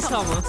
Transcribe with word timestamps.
Somos. 0.00 0.44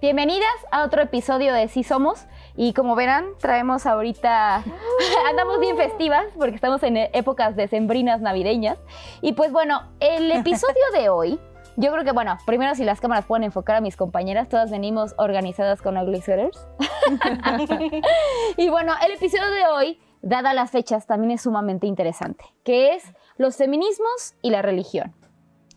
Bienvenidas 0.00 0.46
a 0.70 0.84
otro 0.84 1.02
episodio 1.02 1.52
de 1.52 1.68
Sí 1.68 1.84
Somos. 1.84 2.26
Y 2.56 2.72
como 2.72 2.96
verán, 2.96 3.26
traemos 3.38 3.86
ahorita, 3.86 4.64
andamos 5.28 5.60
bien 5.60 5.76
festivas 5.76 6.24
porque 6.36 6.54
estamos 6.54 6.82
en 6.82 6.96
épocas 6.96 7.54
decembrinas 7.56 8.20
navideñas. 8.20 8.78
Y 9.20 9.32
pues 9.32 9.52
bueno, 9.52 9.82
el 10.00 10.30
episodio 10.32 10.82
de 10.94 11.08
hoy, 11.08 11.40
yo 11.76 11.92
creo 11.92 12.04
que 12.04 12.12
bueno, 12.12 12.38
primero 12.46 12.74
si 12.74 12.84
las 12.84 13.00
cámaras 13.00 13.26
pueden 13.26 13.44
enfocar 13.44 13.76
a 13.76 13.80
mis 13.80 13.96
compañeras, 13.96 14.48
todas 14.48 14.70
venimos 14.70 15.14
organizadas 15.18 15.82
con 15.82 15.96
ugly 15.96 16.20
sweaters. 16.20 16.66
y 18.56 18.68
bueno, 18.68 18.94
el 19.04 19.12
episodio 19.12 19.50
de 19.50 19.66
hoy, 19.66 20.00
dada 20.22 20.54
las 20.54 20.70
fechas, 20.70 21.06
también 21.06 21.32
es 21.32 21.42
sumamente 21.42 21.86
interesante, 21.86 22.44
que 22.64 22.94
es 22.94 23.04
los 23.36 23.56
feminismos 23.56 24.34
y 24.40 24.50
la 24.50 24.62
religión. 24.62 25.14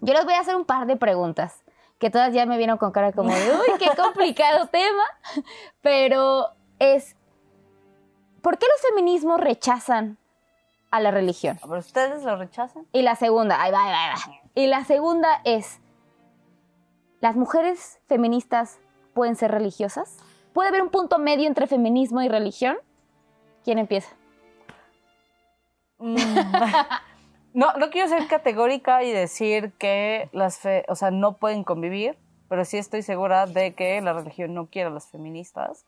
Yo 0.02 0.14
les 0.14 0.24
voy 0.24 0.36
a 0.36 0.40
hacer 0.40 0.56
un 0.56 0.66
par 0.66 0.86
de 0.86 0.96
preguntas 0.96 1.64
que 1.98 2.10
todas 2.10 2.34
ya 2.34 2.46
me 2.46 2.58
vieron 2.58 2.78
con 2.78 2.92
cara 2.92 3.12
como 3.12 3.34
de, 3.34 3.52
uy, 3.52 3.78
qué 3.80 3.90
complicado 4.02 4.68
tema, 4.68 5.04
pero 5.82 6.50
es, 6.80 7.16
¿por 8.42 8.58
qué 8.58 8.68
los 8.68 8.82
feminismos 8.90 9.40
rechazan 9.40 10.18
a 10.92 11.00
la 11.00 11.12
religión? 11.12 11.58
¿Pero 11.62 11.80
ustedes 11.80 12.24
lo 12.24 12.36
rechazan? 12.36 12.86
Y 12.92 13.02
la 13.02 13.16
segunda, 13.16 13.62
ahí 13.62 13.72
va, 13.72 13.84
ahí 13.84 13.92
va, 13.92 14.04
ahí 14.04 14.12
va. 14.12 14.42
Y 14.54 14.68
la 14.68 14.84
segunda 14.84 15.42
es, 15.44 15.80
¿las 17.22 17.36
mujeres 17.36 18.00
feministas 18.08 18.80
pueden 19.14 19.36
ser 19.36 19.52
religiosas? 19.52 20.18
¿Puede 20.54 20.70
haber 20.70 20.84
un 20.84 20.90
punto 20.90 21.18
medio 21.18 21.48
entre 21.48 21.68
feminismo 21.68 22.22
y 22.22 22.30
religión? 22.30 22.78
¿Quién 23.64 23.80
empieza? 23.80 24.16
Mm, 26.06 26.16
no, 27.54 27.74
no 27.74 27.90
quiero 27.90 28.08
ser 28.08 28.28
categórica 28.28 29.04
y 29.04 29.12
decir 29.12 29.74
que 29.74 30.30
las 30.34 30.60
fe, 30.60 30.86
o 30.88 30.96
sea, 30.96 31.10
no 31.10 31.38
pueden 31.38 31.64
convivir, 31.64 32.18
pero 32.48 32.64
sí 32.64 32.78
estoy 32.78 33.02
segura 33.02 33.48
de 33.48 33.74
que 33.74 34.00
la 34.02 34.14
religión 34.14 34.54
no 34.54 34.68
quiere 34.68 34.90
a 34.90 34.94
las 34.94 35.10
feministas. 35.10 35.86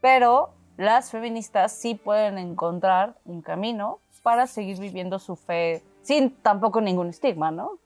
Pero 0.00 0.54
las 0.78 1.10
feministas 1.10 1.72
sí 1.72 1.94
pueden 1.94 2.38
encontrar 2.38 3.14
un 3.24 3.42
camino 3.42 3.98
para 4.22 4.46
seguir 4.46 4.78
viviendo 4.78 5.18
su 5.18 5.36
fe 5.36 5.82
sin 6.02 6.30
tampoco 6.30 6.80
ningún 6.80 7.08
estigma, 7.08 7.50
¿no? 7.50 7.78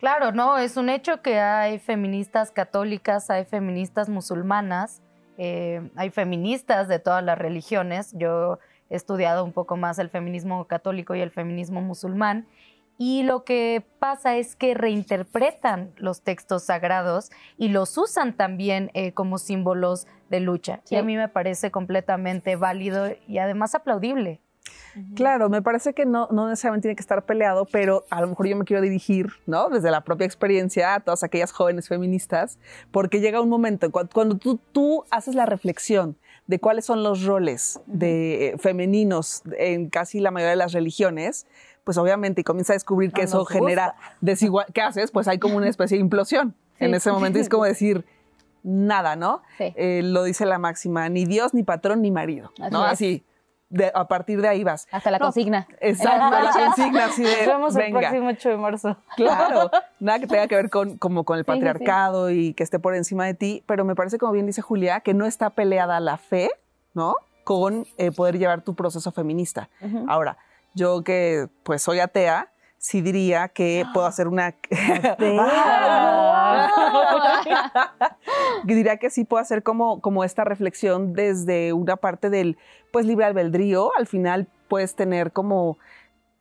Claro, 0.00 0.32
no, 0.32 0.58
es 0.58 0.76
un 0.76 0.90
hecho 0.90 1.22
que 1.22 1.40
hay 1.40 1.78
feministas 1.78 2.50
católicas, 2.50 3.30
hay 3.30 3.44
feministas 3.44 4.08
musulmanas, 4.08 5.02
eh, 5.38 5.90
hay 5.96 6.10
feministas 6.10 6.88
de 6.88 6.98
todas 6.98 7.24
las 7.24 7.38
religiones. 7.38 8.12
Yo 8.16 8.58
he 8.90 8.96
estudiado 8.96 9.44
un 9.44 9.52
poco 9.52 9.76
más 9.76 9.98
el 9.98 10.10
feminismo 10.10 10.66
católico 10.66 11.14
y 11.14 11.20
el 11.20 11.30
feminismo 11.30 11.80
musulmán. 11.80 12.46
Y 13.00 13.22
lo 13.22 13.44
que 13.44 13.86
pasa 14.00 14.36
es 14.36 14.56
que 14.56 14.74
reinterpretan 14.74 15.92
los 15.98 16.22
textos 16.22 16.64
sagrados 16.64 17.30
y 17.56 17.68
los 17.68 17.96
usan 17.96 18.36
también 18.36 18.90
eh, 18.92 19.12
como 19.12 19.38
símbolos 19.38 20.08
de 20.30 20.40
lucha. 20.40 20.80
Y 20.90 20.96
a 20.96 21.04
mí 21.04 21.16
me 21.16 21.28
parece 21.28 21.70
completamente 21.70 22.56
válido 22.56 23.10
y 23.28 23.38
además 23.38 23.76
aplaudible. 23.76 24.40
Claro, 25.14 25.48
me 25.48 25.62
parece 25.62 25.94
que 25.94 26.06
no, 26.06 26.28
no 26.32 26.48
necesariamente 26.48 26.86
tiene 26.86 26.96
que 26.96 27.02
estar 27.02 27.24
peleado, 27.24 27.66
pero 27.66 28.04
a 28.10 28.20
lo 28.20 28.26
mejor 28.26 28.48
yo 28.48 28.56
me 28.56 28.64
quiero 28.64 28.82
dirigir, 28.82 29.28
¿no? 29.46 29.68
Desde 29.68 29.92
la 29.92 30.02
propia 30.02 30.26
experiencia 30.26 30.94
a 30.94 31.00
todas 31.00 31.22
aquellas 31.22 31.52
jóvenes 31.52 31.86
feministas, 31.88 32.58
porque 32.90 33.20
llega 33.20 33.40
un 33.40 33.48
momento 33.48 33.92
cuando, 33.92 34.10
cuando 34.12 34.36
tú, 34.36 34.58
tú 34.72 35.04
haces 35.10 35.36
la 35.36 35.46
reflexión 35.46 36.16
de 36.48 36.58
cuáles 36.58 36.84
son 36.86 37.04
los 37.04 37.22
roles 37.24 37.78
de 37.86 38.56
femeninos 38.58 39.42
en 39.58 39.90
casi 39.90 40.18
la 40.18 40.30
mayoría 40.32 40.50
de 40.50 40.56
las 40.56 40.72
religiones, 40.72 41.46
pues 41.84 41.96
obviamente 41.98 42.40
y 42.40 42.44
comienza 42.44 42.72
a 42.72 42.76
descubrir 42.76 43.12
que 43.12 43.20
No 43.22 43.28
eso 43.28 43.44
genera 43.44 43.94
desigual. 44.20 44.66
¿Qué 44.74 44.80
haces? 44.80 45.10
Pues 45.10 45.28
hay 45.28 45.38
como 45.38 45.56
una 45.56 45.68
especie 45.68 45.96
de 45.98 46.00
implosión 46.00 46.54
en 46.80 46.94
ese 46.94 47.12
momento. 47.12 47.38
y 47.38 47.42
Es 47.42 47.48
como 47.48 47.64
decir 47.64 48.04
nada, 48.62 49.14
¿no? 49.14 49.42
Sí. 49.58 49.72
Eh, 49.76 50.00
lo 50.02 50.24
dice 50.24 50.46
la 50.46 50.58
máxima, 50.58 51.08
ni 51.08 51.26
Dios, 51.26 51.54
ni 51.54 51.62
patrón, 51.62 52.02
ni 52.02 52.10
marido, 52.10 52.50
Así 52.58 52.72
¿no? 52.72 52.84
es. 52.86 52.92
Así. 52.92 53.24
De- 53.70 53.92
a 53.94 54.08
partir 54.08 54.40
de 54.40 54.48
ahí 54.48 54.64
vas. 54.64 54.86
Hasta 54.90 55.10
la 55.10 55.18
No, 55.18 55.26
consigna. 55.26 55.66
Exacto, 55.80 56.38
la 56.40 56.50
consigna 56.66 57.04
así 57.06 57.22
de 57.22 57.30
Nos 57.30 57.46
vemos 57.46 57.76
el 57.76 57.82
venga. 57.82 58.00
próximo 58.00 58.28
8 58.28 58.48
de 58.48 58.56
marzo. 58.56 58.96
Claro, 59.16 59.70
nada 60.00 60.18
que 60.20 60.26
tenga 60.26 60.46
que 60.46 60.54
ver 60.56 60.70
con, 60.70 60.96
como 60.98 61.24
con 61.24 61.38
el 61.38 61.44
Sí, 61.44 61.50
sí, 61.50 61.58
sí. 61.58 61.64
patriarcado 61.64 62.30
y 62.30 62.54
que 62.54 62.62
esté 62.62 62.78
por 62.78 62.94
encima 62.94 63.26
de 63.26 63.34
ti, 63.34 63.62
pero 63.66 63.84
me 63.84 63.94
parece, 63.94 64.18
como 64.18 64.32
bien 64.32 64.46
dice 64.46 64.62
Julia, 64.62 65.00
que 65.00 65.14
no 65.14 65.26
está 65.26 65.50
peleada 65.50 66.00
la 66.00 66.16
fe, 66.16 66.50
¿no? 66.94 67.14
Con 67.44 67.86
eh, 67.96 68.10
poder 68.12 68.38
llevar 68.38 68.62
tu 68.62 68.74
proceso 68.74 69.12
feminista. 69.12 69.68
Ahora, 70.06 70.38
yo 70.74 71.02
que 71.02 71.48
pues 71.62 71.82
soy 71.82 72.00
atea, 72.00 72.48
sí 72.78 73.00
diría 73.00 73.48
que 73.48 73.84
puedo 73.94 74.06
hacer 74.08 74.28
una... 74.28 74.54
diría 78.64 78.96
que 78.96 79.10
sí 79.10 79.24
puedo 79.24 79.40
hacer 79.40 79.62
como, 79.62 80.00
como 80.00 80.24
esta 80.24 80.44
reflexión 80.44 81.12
desde 81.12 81.72
una 81.72 81.96
parte 81.96 82.30
del 82.30 82.58
pues 82.92 83.06
libre 83.06 83.26
albedrío. 83.26 83.90
Al 83.96 84.06
final 84.06 84.48
puedes 84.68 84.94
tener 84.94 85.32
como 85.32 85.78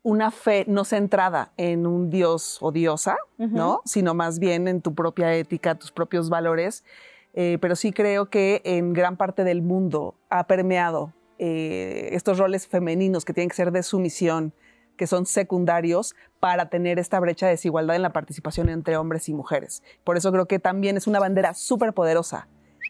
una 0.04 0.32
fe 0.32 0.64
no 0.68 0.86
centrada 0.86 1.52
en 1.58 1.86
un 1.86 2.10
dios 2.10 2.60
o 2.62 2.72
diosa, 2.72 3.18
¿no? 3.38 3.82
Sino 3.84 4.14
más 4.14 4.40
bien 4.40 4.68
en 4.68 4.82
tu 4.82 4.96
propia 4.96 5.34
ética, 5.34 5.76
tus 5.76 5.92
propios 5.92 6.30
valores. 6.30 6.86
Eh, 7.34 7.58
pero 7.60 7.76
sí 7.76 7.92
creo 7.92 8.30
que 8.30 8.62
en 8.64 8.94
gran 8.94 9.18
parte 9.18 9.44
del 9.44 9.62
mundo 9.62 10.16
ha 10.30 10.48
permeado 10.48 11.14
eh, 11.40 12.10
estos 12.14 12.40
roles 12.40 12.68
femeninos 12.68 13.26
que 13.26 13.34
tienen 13.34 13.50
que 13.50 13.56
ser 13.56 13.72
de 13.72 13.84
sumisión, 13.84 14.54
que 14.97 15.08
son 15.08 15.25
secundarios 15.25 16.16
para 16.40 16.69
tener 16.69 17.00
esta 17.00 17.19
brecha 17.19 17.46
de 17.46 17.53
desigualdad 17.53 17.96
en 17.96 18.02
la 18.02 18.13
participación 18.13 18.69
entre 18.69 18.97
hombres 18.97 19.30
y 19.30 19.34
mujeres. 19.34 19.84
Por 20.03 20.18
eso 20.18 20.31
creo 20.31 20.47
que 20.47 20.59
también 20.59 20.97
es 20.97 21.08
una 21.08 21.19
bandera 21.19 21.53
súper 21.53 21.94
poderosa 21.94 22.47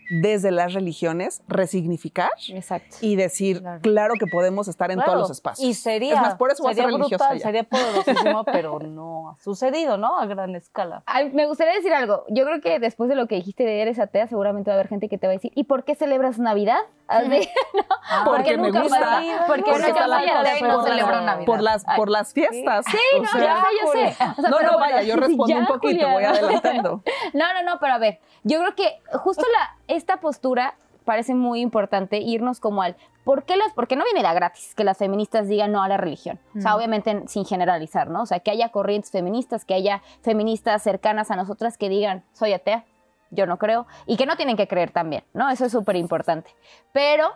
desde 0.10 0.52
las 0.52 0.74
religiones 0.74 1.42
resignificar 1.48 2.30
Exacto. 2.50 2.98
y 3.02 3.16
decir, 3.16 3.62
claro, 3.62 3.82
Claro. 3.82 4.14
que 4.20 4.28
podemos 4.28 4.68
estar 4.68 4.90
en 4.92 4.98
Claro, 4.98 5.12
todos 5.14 5.22
los 5.28 5.32
espacios. 5.38 5.68
Y 5.68 5.74
sería, 5.74 6.14
Es 6.16 6.22
más, 6.22 6.36
por 6.36 6.52
eso 6.52 6.64
sería 6.64 6.84
ser 6.84 6.94
religiosa 6.94 7.38
sería 7.40 7.64
poderosísimo, 7.64 8.44
pero 8.46 8.80
no 8.80 9.30
ha 9.32 9.38
sucedido, 9.40 9.98
¿no? 9.98 10.18
A 10.20 10.26
gran 10.26 10.56
escala. 10.56 11.04
Ay, 11.06 11.32
me 11.34 11.46
gustaría 11.48 11.74
decir 11.74 11.94
algo. 11.94 12.24
Yo 12.30 12.46
creo 12.46 12.62
que 12.62 12.80
después 12.80 13.10
de 13.10 13.16
lo 13.16 13.28
que 13.28 13.36
dijiste 13.36 13.64
de 13.64 13.82
eres 13.82 14.00
atea, 14.00 14.28
seguramente 14.28 14.70
va 14.70 14.76
a 14.76 14.80
haber 14.80 14.88
gente 14.88 15.10
que 15.10 15.18
te 15.18 15.28
va 15.28 15.32
a 15.32 15.36
decir, 15.36 15.52
¿y 15.56 15.64
por 15.66 15.84
qué 15.84 15.96
celebras 15.96 16.40
Navidad? 16.40 16.80
Así, 17.08 17.28
¿no? 17.74 18.26
Porque 18.26 18.58
me 18.58 18.68
nunca 18.68 18.82
gusta. 18.84 19.22
porque 19.48 19.64
Porque 19.72 19.88
nunca 19.88 20.08
la 20.08 20.20
pero 20.60 20.68
no 20.68 20.74
por, 20.80 20.88
celebro 20.90 21.12
las- 21.16 21.24
Navidad. 21.26 21.46
por 21.46 21.62
las, 21.62 21.86
por 21.96 22.10
las 22.10 22.34
fiestas. 22.34 22.86
Sí, 22.90 22.98
o 23.18 23.22
no, 23.22 23.28
sea, 23.30 23.56
yo 23.82 23.92
sé, 23.92 24.00
yo 24.04 24.12
sé. 24.12 24.16
O 24.38 24.42
sea, 24.42 24.50
no, 24.50 24.58
pero 24.58 24.72
no, 24.72 24.78
bueno, 24.78 24.96
vaya, 24.96 25.02
yo 25.04 25.16
respondo 25.16 25.48
ya, 25.48 25.58
un 25.60 25.66
poquito, 25.68 25.88
Julia. 26.06 26.14
voy 26.14 26.24
adelantando. 26.24 27.04
No, 27.34 27.54
no, 27.54 27.64
no, 27.64 27.80
pero 27.80 27.94
a 27.94 27.98
ver, 27.98 28.20
yo 28.44 28.60
creo 28.60 28.76
que 28.76 29.00
justo 29.20 29.44
la, 29.54 29.78
esta 29.98 30.20
postura 30.20 30.76
parece 31.06 31.34
muy 31.36 31.62
importante 31.62 32.18
irnos 32.20 32.60
como 32.60 32.82
al 32.82 32.96
¿por 33.24 33.44
qué 33.44 33.56
las 33.58 33.74
porque 33.74 33.96
no 33.96 34.04
viene 34.06 34.22
de 34.22 34.28
a 34.28 34.34
gratis 34.34 34.74
que 34.76 34.84
las 34.84 34.98
feministas 34.98 35.48
digan 35.48 35.72
no 35.72 35.82
a 35.84 35.88
la 35.90 35.98
religión? 35.98 36.40
O 36.58 36.62
sea, 36.62 36.72
Mm. 36.72 36.76
obviamente 36.76 37.24
sin 37.28 37.46
generalizar, 37.46 38.10
¿no? 38.10 38.22
O 38.22 38.26
sea, 38.26 38.40
que 38.40 38.52
haya 38.52 38.70
corrientes 38.70 39.12
feministas, 39.12 39.66
que 39.66 39.74
haya 39.74 40.02
feministas 40.22 40.82
cercanas 40.84 41.32
a 41.32 41.36
nosotras 41.36 41.78
que 41.78 41.90
digan, 41.90 42.24
"Soy 42.34 42.54
atea." 42.54 42.86
Yo 43.32 43.46
no 43.46 43.58
creo 43.58 43.86
y 44.06 44.16
que 44.16 44.26
no 44.26 44.38
tienen 44.38 44.56
que 44.56 44.68
creer 44.70 44.92
también, 44.92 45.24
¿no? 45.34 45.50
Eso 45.50 45.66
es 45.66 45.72
súper 45.74 45.98
importante. 45.98 46.52
Pero 46.94 47.30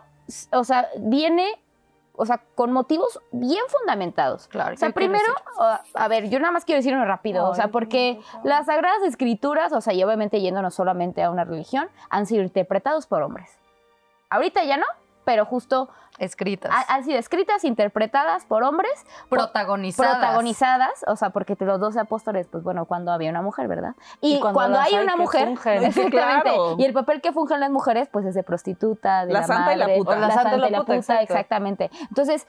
o 0.52 0.64
sea, 0.64 0.88
viene 0.98 1.46
o 2.14 2.26
sea, 2.26 2.42
con 2.54 2.72
motivos 2.72 3.20
bien 3.32 3.62
fundamentados. 3.68 4.48
Claro. 4.48 4.74
O 4.74 4.76
sea, 4.76 4.88
¿qué 4.88 4.94
quieres 4.94 5.22
primero, 5.22 5.34
a, 5.94 6.08
ver, 6.08 6.28
yo 6.28 6.38
nada 6.38 6.52
más 6.52 6.64
quiero 6.64 6.78
decir 6.78 6.94
uno 6.94 7.04
rápido, 7.04 7.48
o 7.48 7.54
sea, 7.54 7.68
porque 7.68 8.20
las 8.44 8.66
sagradas 8.66 9.02
escrituras, 9.02 9.72
o 9.72 9.80
sea, 9.80 9.92
y 9.94 10.02
obviamente 10.04 10.40
yéndonos 10.40 10.74
solamente 10.74 11.22
a 11.22 11.30
una 11.30 11.44
religión, 11.44 11.88
han 12.10 12.26
sido 12.26 12.42
interpretados 12.42 13.06
por 13.06 13.22
hombres. 13.22 13.58
Ahorita 14.28 14.64
ya 14.64 14.76
no, 14.76 14.86
pero 15.24 15.44
justo 15.44 15.88
Escritas. 16.24 16.70
ha- 16.72 16.94
han 16.94 17.04
sido 17.04 17.18
escritas, 17.18 17.64
interpretadas 17.64 18.44
por 18.46 18.62
hombres, 18.62 18.92
protagonizadas. 19.28 20.16
protagonizadas, 20.18 21.04
o 21.06 21.16
sea, 21.16 21.30
porque 21.30 21.56
los 21.60 21.80
doce 21.80 22.00
apóstoles, 22.00 22.46
pues 22.50 22.62
bueno, 22.64 22.84
cuando 22.86 23.12
había 23.12 23.30
una 23.30 23.42
mujer, 23.42 23.68
¿verdad? 23.68 23.94
Y, 24.20 24.36
Y 24.36 24.40
cuando 24.40 24.78
hay 24.78 24.94
hay 24.94 25.02
una 25.02 25.16
mujer, 25.16 25.48
fungen. 25.56 25.84
exactamente, 25.84 26.10
Claro. 26.50 26.76
y 26.78 26.84
el 26.84 26.92
papel 26.92 27.20
que 27.20 27.32
fungen 27.32 27.60
las 27.60 27.70
mujeres, 27.70 28.08
pues 28.10 28.24
es 28.26 28.34
de 28.34 28.42
prostituta, 28.42 29.26
de 29.26 29.32
La 29.32 29.40
la, 29.40 29.46
santa 29.46 29.74
y 29.74 29.76
la 29.78 29.84
madre, 29.86 29.98
puta. 29.98 30.16
la, 30.16 30.28
La 30.28 30.34
santa 30.34 30.56
y 30.56 30.70
la 30.70 30.78
puta, 30.80 30.94
exacto. 30.96 31.22
exactamente. 31.24 31.90
Entonces, 32.08 32.46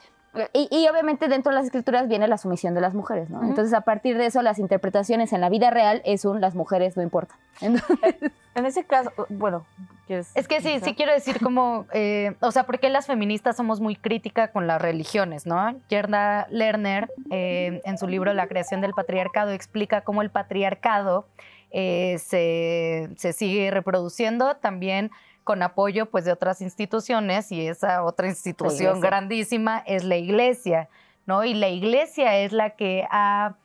y, 0.52 0.66
y 0.70 0.88
obviamente 0.88 1.28
dentro 1.28 1.50
de 1.50 1.56
las 1.56 1.64
escrituras 1.66 2.08
viene 2.08 2.26
la 2.26 2.38
sumisión 2.38 2.74
de 2.74 2.80
las 2.80 2.92
mujeres, 2.94 3.30
¿no? 3.30 3.42
Entonces, 3.44 3.72
a 3.72 3.82
partir 3.82 4.18
de 4.18 4.26
eso, 4.26 4.42
las 4.42 4.58
interpretaciones 4.58 5.32
en 5.32 5.40
la 5.40 5.48
vida 5.48 5.70
real 5.70 6.02
es 6.04 6.24
un 6.24 6.40
las 6.40 6.54
mujeres 6.56 6.96
no 6.96 7.02
importan. 7.04 7.38
Entonces, 7.60 8.16
En 8.56 8.66
ese 8.66 8.84
caso, 8.84 9.10
bueno, 9.28 9.64
¿quieres? 10.06 10.30
Es 10.34 10.48
que 10.48 10.60
sí, 10.60 10.78
sí 10.82 10.94
quiero 10.94 11.12
decir 11.12 11.40
como, 11.40 11.86
eh, 11.92 12.34
o 12.40 12.50
sea, 12.50 12.64
porque 12.64 12.88
las 12.88 13.06
feministas 13.06 13.56
somos 13.56 13.80
muy 13.80 13.96
críticas 13.96 14.50
con 14.50 14.66
las 14.66 14.80
religiones, 14.80 15.46
¿no? 15.46 15.74
Gerda 15.88 16.46
Lerner, 16.50 17.10
eh, 17.30 17.80
en 17.84 17.98
su 17.98 18.06
libro 18.06 18.32
La 18.34 18.46
creación 18.46 18.80
del 18.80 18.92
patriarcado, 18.92 19.50
explica 19.50 20.02
cómo 20.02 20.22
el 20.22 20.30
patriarcado 20.30 21.26
eh, 21.70 22.18
se, 22.18 23.10
se 23.16 23.32
sigue 23.32 23.70
reproduciendo 23.70 24.56
también 24.56 25.10
con 25.42 25.62
apoyo 25.62 26.06
pues 26.06 26.24
de 26.24 26.32
otras 26.32 26.60
instituciones 26.60 27.52
y 27.52 27.66
esa 27.66 28.02
otra 28.02 28.28
institución 28.28 29.00
grandísima 29.00 29.82
es 29.86 30.04
la 30.04 30.16
iglesia. 30.16 30.88
¿no? 31.26 31.44
Y 31.44 31.54
la 31.54 31.68
iglesia 31.68 32.38
es 32.38 32.52
la 32.52 32.70
que 32.70 33.06
ha 33.10 33.56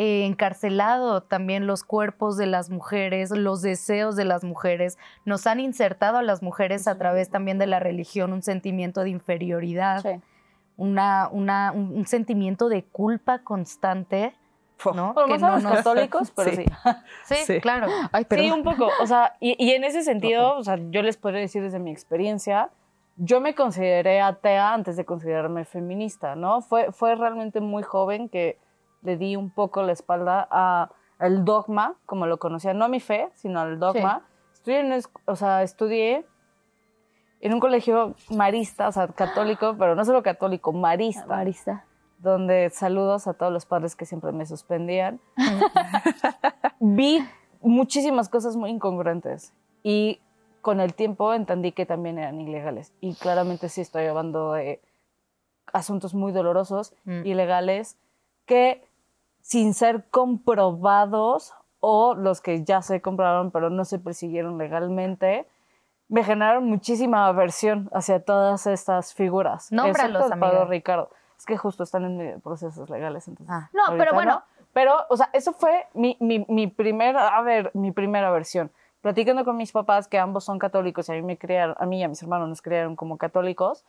eh, 0.00 0.24
encarcelado 0.26 1.22
también 1.24 1.66
los 1.66 1.82
cuerpos 1.82 2.36
de 2.36 2.46
las 2.46 2.70
mujeres, 2.70 3.30
los 3.32 3.60
deseos 3.62 4.14
de 4.16 4.24
las 4.24 4.44
mujeres, 4.44 4.96
nos 5.24 5.46
han 5.48 5.58
insertado 5.60 6.18
a 6.18 6.22
las 6.22 6.40
mujeres 6.42 6.86
a 6.86 6.96
través 6.96 7.30
también 7.30 7.58
de 7.58 7.66
la 7.66 7.80
religión 7.80 8.32
un 8.32 8.42
sentimiento 8.42 9.02
de 9.02 9.10
inferioridad, 9.10 10.02
Sí. 10.02 10.20
una, 10.76 11.28
una- 11.32 11.72
un, 11.72 11.92
un 11.96 12.06
sentimiento 12.06 12.68
de 12.68 12.84
culpa 12.84 13.40
constante, 13.40 14.34
¿no? 14.94 15.12
Bueno, 15.14 15.34
Que 15.34 15.38
no 15.40 15.50
los 15.56 15.62
nos- 15.64 15.72
católicos, 15.78 16.30
pero 16.34 16.50
Sí. 16.52 16.56
sí. 16.64 16.64
Sí, 17.24 17.34
Sí. 17.54 17.60
claro. 17.60 17.88
Ay, 18.12 18.24
Sí, 18.30 18.50
un 18.52 18.62
poco. 18.62 18.88
O 19.02 19.06
sea, 19.08 19.34
y, 19.40 19.56
y 19.58 19.72
en 19.72 19.82
ese 19.82 20.02
sentido, 20.02 20.56
o 20.56 20.62
sea, 20.62 20.78
yo 20.90 21.02
les 21.02 21.16
podría 21.16 21.40
decir 21.40 21.60
desde 21.62 21.80
mi 21.80 21.90
experiencia, 21.90 22.70
yo 23.16 23.40
me 23.40 23.56
consideré 23.56 24.20
atea 24.20 24.72
antes 24.72 24.96
de 24.96 25.04
considerarme 25.04 25.64
feminista, 25.64 26.36
¿no? 26.36 26.60
Fue, 26.60 26.92
fue 26.92 27.16
realmente 27.16 27.60
muy 27.60 27.82
joven 27.82 28.28
que 28.28 28.56
le 29.02 29.16
di 29.16 29.36
un 29.36 29.50
poco 29.50 29.82
la 29.82 29.92
espalda 29.92 30.46
a 30.50 30.90
el 31.20 31.44
dogma, 31.44 31.94
como 32.06 32.26
lo 32.26 32.38
conocía, 32.38 32.74
no 32.74 32.84
a 32.84 32.88
mi 32.88 33.00
fe, 33.00 33.28
sino 33.34 33.60
al 33.60 33.78
dogma. 33.78 34.22
Estudié 34.52 34.80
en, 34.80 35.02
o 35.26 35.36
sea, 35.36 35.62
estudié 35.62 36.24
en 37.40 37.54
un 37.54 37.60
colegio 37.60 38.14
marista, 38.30 38.88
o 38.88 38.92
sea, 38.92 39.08
católico, 39.08 39.74
pero 39.78 39.94
no 39.94 40.04
solo 40.04 40.22
católico, 40.22 40.72
marista 40.72 41.26
Marista. 41.26 41.84
donde 42.18 42.70
saludos 42.70 43.26
a 43.26 43.34
todos 43.34 43.52
los 43.52 43.66
padres 43.66 43.96
que 43.96 44.06
siempre 44.06 44.32
me 44.32 44.46
suspendían. 44.46 45.20
Vi 46.80 47.24
muchísimas 47.60 48.28
cosas 48.28 48.56
muy 48.56 48.70
incongruentes 48.70 49.52
y 49.82 50.20
con 50.62 50.80
el 50.80 50.94
tiempo 50.94 51.32
entendí 51.34 51.72
que 51.72 51.86
también 51.86 52.18
eran 52.18 52.40
ilegales. 52.40 52.92
Y 53.00 53.14
claramente 53.14 53.68
sí 53.68 53.80
estoy 53.80 54.06
hablando 54.06 54.52
de 54.52 54.80
asuntos 55.72 56.14
muy 56.14 56.32
dolorosos, 56.32 56.94
Mm. 57.04 57.26
ilegales, 57.26 57.96
que 58.46 58.87
sin 59.42 59.74
ser 59.74 60.04
comprobados 60.10 61.54
o 61.80 62.14
los 62.14 62.40
que 62.40 62.64
ya 62.64 62.82
se 62.82 63.00
comprobaron 63.00 63.50
pero 63.50 63.70
no 63.70 63.84
se 63.84 63.98
persiguieron 63.98 64.58
legalmente, 64.58 65.46
me 66.08 66.24
generaron 66.24 66.64
muchísima 66.64 67.26
aversión 67.26 67.88
hacia 67.92 68.24
todas 68.24 68.66
estas 68.66 69.14
figuras. 69.14 69.70
Nómbralos, 69.70 70.28
padre 70.30 70.46
amiga. 70.46 70.64
Ricardo. 70.64 71.10
Es 71.36 71.46
que 71.46 71.56
justo 71.56 71.84
están 71.84 72.04
en 72.04 72.40
procesos 72.40 72.90
legales, 72.90 73.28
entonces. 73.28 73.54
Ah. 73.54 73.70
No, 73.72 73.96
pero 73.96 74.12
bueno. 74.12 74.42
Pero, 74.72 74.94
o 75.08 75.16
sea, 75.16 75.30
eso 75.32 75.52
fue 75.52 75.86
mi, 75.94 76.16
mi, 76.20 76.44
mi 76.48 76.66
primera, 76.66 77.36
a 77.36 77.42
ver, 77.42 77.70
mi 77.74 77.90
primera 77.90 78.30
versión. 78.30 78.70
Platicando 79.00 79.44
con 79.44 79.56
mis 79.56 79.72
papás, 79.72 80.08
que 80.08 80.18
ambos 80.18 80.44
son 80.44 80.58
católicos 80.58 81.08
y 81.08 81.12
a 81.12 81.14
mí 81.14 81.22
me 81.22 81.38
criaron, 81.38 81.76
a 81.78 81.86
mí 81.86 82.00
y 82.00 82.02
a 82.02 82.08
mis 82.08 82.22
hermanos 82.22 82.48
nos 82.48 82.62
criaron 82.62 82.96
como 82.96 83.16
católicos, 83.16 83.84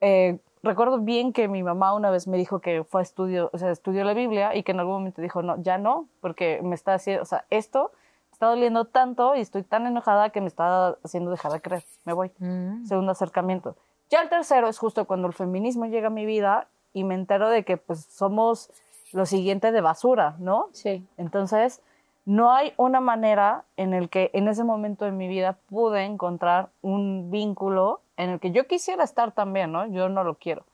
eh, 0.00 0.38
recuerdo 0.62 0.98
bien 0.98 1.32
que 1.32 1.48
mi 1.48 1.62
mamá 1.62 1.94
una 1.94 2.10
vez 2.10 2.26
me 2.26 2.36
dijo 2.36 2.60
que 2.60 2.84
fue 2.84 3.00
a 3.00 3.02
estudio, 3.02 3.50
o 3.52 3.58
sea, 3.58 3.70
estudió 3.70 4.04
la 4.04 4.14
Biblia 4.14 4.54
y 4.54 4.62
que 4.62 4.72
en 4.72 4.80
algún 4.80 4.94
momento 4.94 5.22
dijo, 5.22 5.42
no, 5.42 5.60
ya 5.62 5.78
no, 5.78 6.08
porque 6.20 6.60
me 6.62 6.74
está 6.74 6.94
haciendo, 6.94 7.22
o 7.22 7.26
sea, 7.26 7.44
esto 7.50 7.92
me 8.30 8.32
está 8.32 8.46
doliendo 8.46 8.84
tanto 8.86 9.34
y 9.36 9.40
estoy 9.40 9.62
tan 9.62 9.86
enojada 9.86 10.30
que 10.30 10.40
me 10.40 10.46
está 10.46 10.96
haciendo 11.02 11.30
dejar 11.30 11.52
de 11.52 11.60
creer, 11.60 11.84
me 12.04 12.12
voy. 12.12 12.30
Mm. 12.38 12.84
Segundo 12.86 13.12
acercamiento. 13.12 13.76
Ya 14.10 14.22
el 14.22 14.28
tercero 14.28 14.68
es 14.68 14.78
justo 14.78 15.04
cuando 15.04 15.28
el 15.28 15.34
feminismo 15.34 15.86
llega 15.86 16.08
a 16.08 16.10
mi 16.10 16.26
vida 16.26 16.66
y 16.92 17.04
me 17.04 17.14
entero 17.14 17.48
de 17.48 17.64
que 17.64 17.76
pues 17.76 18.04
somos 18.06 18.70
lo 19.12 19.26
siguiente 19.26 19.72
de 19.72 19.80
basura, 19.80 20.36
¿no? 20.38 20.68
Sí. 20.72 21.06
Entonces, 21.16 21.80
no 22.24 22.52
hay 22.52 22.72
una 22.76 23.00
manera 23.00 23.64
en 23.76 23.94
el 23.94 24.08
que 24.08 24.30
en 24.34 24.48
ese 24.48 24.64
momento 24.64 25.04
de 25.04 25.12
mi 25.12 25.28
vida 25.28 25.58
pude 25.68 26.04
encontrar 26.04 26.70
un 26.82 27.30
vínculo 27.30 28.02
en 28.16 28.30
el 28.30 28.40
que 28.40 28.52
yo 28.52 28.66
quisiera 28.66 29.04
estar 29.04 29.32
también, 29.32 29.72
¿no? 29.72 29.86
Yo 29.86 30.08
no 30.08 30.24
lo 30.24 30.34
quiero. 30.34 30.64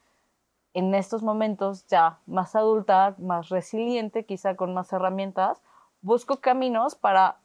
En 0.74 0.94
estos 0.94 1.22
momentos 1.22 1.86
ya 1.86 2.18
más 2.26 2.54
adulta, 2.56 3.14
más 3.18 3.48
resiliente, 3.48 4.26
quizá 4.26 4.56
con 4.56 4.74
más 4.74 4.92
herramientas, 4.92 5.62
busco 6.02 6.40
caminos 6.40 6.94
para, 6.94 7.38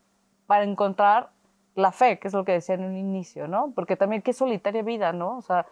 para 0.47 0.63
encontrar 0.63 1.29
la 1.75 1.91
fe, 1.91 2.19
que 2.19 2.27
es 2.27 2.33
lo 2.33 2.43
que 2.43 2.53
decía 2.53 2.75
en 2.75 2.83
un 2.83 2.97
inicio, 2.97 3.47
¿no? 3.47 3.71
Porque 3.73 3.95
también 3.95 4.21
qué 4.21 4.33
solitaria 4.33 4.83
vida, 4.83 5.13
¿no? 5.13 5.37
O 5.37 5.41
sea, 5.41 5.67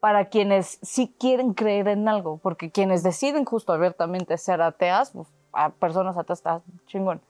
para 0.00 0.26
quienes 0.26 0.78
sí 0.82 1.14
quieren 1.18 1.54
creer 1.54 1.88
en 1.88 2.08
algo, 2.08 2.38
porque 2.38 2.70
quienes 2.70 3.02
deciden 3.02 3.44
justo 3.44 3.72
abiertamente 3.72 4.38
ser 4.38 4.62
ateas, 4.62 5.10
pues, 5.10 5.28
a 5.52 5.70
personas 5.70 6.16
ateas 6.16 6.38
está 6.38 6.62
chingón. 6.86 7.20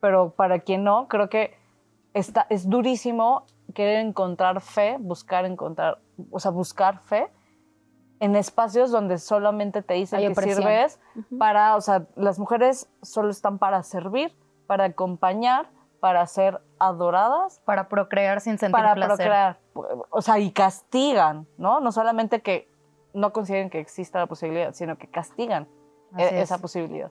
Pero 0.00 0.30
para 0.30 0.60
quien 0.60 0.84
no, 0.84 1.08
creo 1.08 1.28
que 1.28 1.54
está, 2.14 2.46
es 2.50 2.68
durísimo 2.68 3.44
querer 3.74 3.98
encontrar 4.06 4.60
fe, 4.60 4.96
buscar 4.98 5.44
encontrar, 5.44 5.98
o 6.30 6.38
sea, 6.40 6.50
buscar 6.50 7.00
fe 7.00 7.28
en 8.20 8.36
espacios 8.36 8.90
donde 8.90 9.18
solamente 9.18 9.82
te 9.82 9.94
dicen 9.94 10.18
Hay 10.20 10.26
que 10.26 10.32
opresión. 10.32 10.62
sirves 10.62 10.98
para, 11.38 11.76
o 11.76 11.80
sea, 11.80 12.06
las 12.14 12.38
mujeres 12.38 12.88
solo 13.02 13.28
están 13.30 13.58
para 13.58 13.82
servir, 13.82 14.34
para 14.66 14.84
acompañar, 14.84 15.68
para 16.00 16.26
ser 16.26 16.60
adoradas 16.78 17.60
Para 17.64 17.88
procrear 17.88 18.40
sin 18.40 18.58
sentir 18.58 18.72
para 18.72 18.94
placer. 18.94 19.16
procrear. 19.16 19.58
O 20.10 20.22
sea, 20.22 20.38
y 20.38 20.52
castigan, 20.52 21.46
¿no? 21.58 21.80
No 21.80 21.90
solamente 21.92 22.40
que 22.42 22.70
no 23.12 23.32
consideren 23.32 23.70
que 23.70 23.80
exista 23.80 24.18
la 24.18 24.26
posibilidad, 24.26 24.72
sino 24.72 24.96
que 24.98 25.08
castigan 25.08 25.68
e- 26.16 26.24
es. 26.24 26.32
esa 26.44 26.58
posibilidad. 26.58 27.10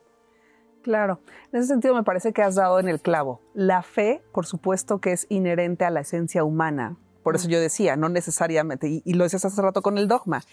Claro, 0.85 1.19
en 1.51 1.61
ese 1.61 1.69
sentido 1.69 1.95
me 1.95 2.03
parece 2.03 2.31
que 2.31 2.43
has 2.43 2.53
dado 2.53 2.79
en 2.79 2.87
el 2.87 3.01
clavo. 3.01 3.41
La 3.55 3.81
fe, 3.81 4.21
por 4.31 4.45
supuesto 4.45 5.01
que 5.01 5.13
es 5.13 5.25
inherente 5.29 5.83
a 5.83 5.89
la 5.89 6.01
esencia 6.01 6.43
humana. 6.43 6.95
Por 7.23 7.35
eso 7.35 7.49
yo 7.49 7.59
decía, 7.59 7.95
no 7.95 8.07
necesariamente, 8.07 8.87
y, 8.87 9.01
y 9.03 9.15
lo 9.15 9.23
decías 9.23 9.45
hace 9.45 9.59
rato 9.63 9.81
con 9.81 9.97
el 9.97 10.07
dogma. 10.07 10.43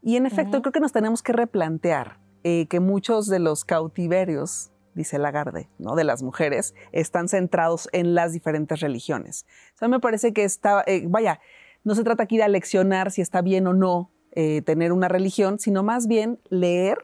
Y 0.00 0.14
en 0.14 0.24
efecto, 0.24 0.62
creo 0.62 0.70
que 0.70 0.78
nos 0.78 0.92
tenemos 0.92 1.20
que 1.20 1.32
replantear 1.32 2.20
eh, 2.44 2.68
que 2.68 2.78
muchos 2.78 3.26
de 3.26 3.40
los 3.40 3.64
cautiverios, 3.64 4.70
dice 4.94 5.18
Lagarde, 5.18 5.68
¿no? 5.80 5.96
de 5.96 6.04
las 6.04 6.22
mujeres, 6.22 6.76
están 6.92 7.26
centrados 7.26 7.88
en 7.90 8.14
las 8.14 8.32
diferentes 8.32 8.78
religiones. 8.78 9.46
O 9.74 9.78
sea, 9.78 9.88
me 9.88 9.98
parece 9.98 10.32
que 10.32 10.44
está, 10.44 10.84
eh, 10.86 11.06
vaya, 11.08 11.40
no 11.82 11.96
se 11.96 12.04
trata 12.04 12.22
aquí 12.22 12.36
de 12.36 12.44
aleccionar 12.44 13.10
si 13.10 13.20
está 13.20 13.42
bien 13.42 13.66
o 13.66 13.72
no 13.72 14.12
eh, 14.30 14.62
tener 14.62 14.92
una 14.92 15.08
religión, 15.08 15.58
sino 15.58 15.82
más 15.82 16.06
bien 16.06 16.38
leer 16.50 16.98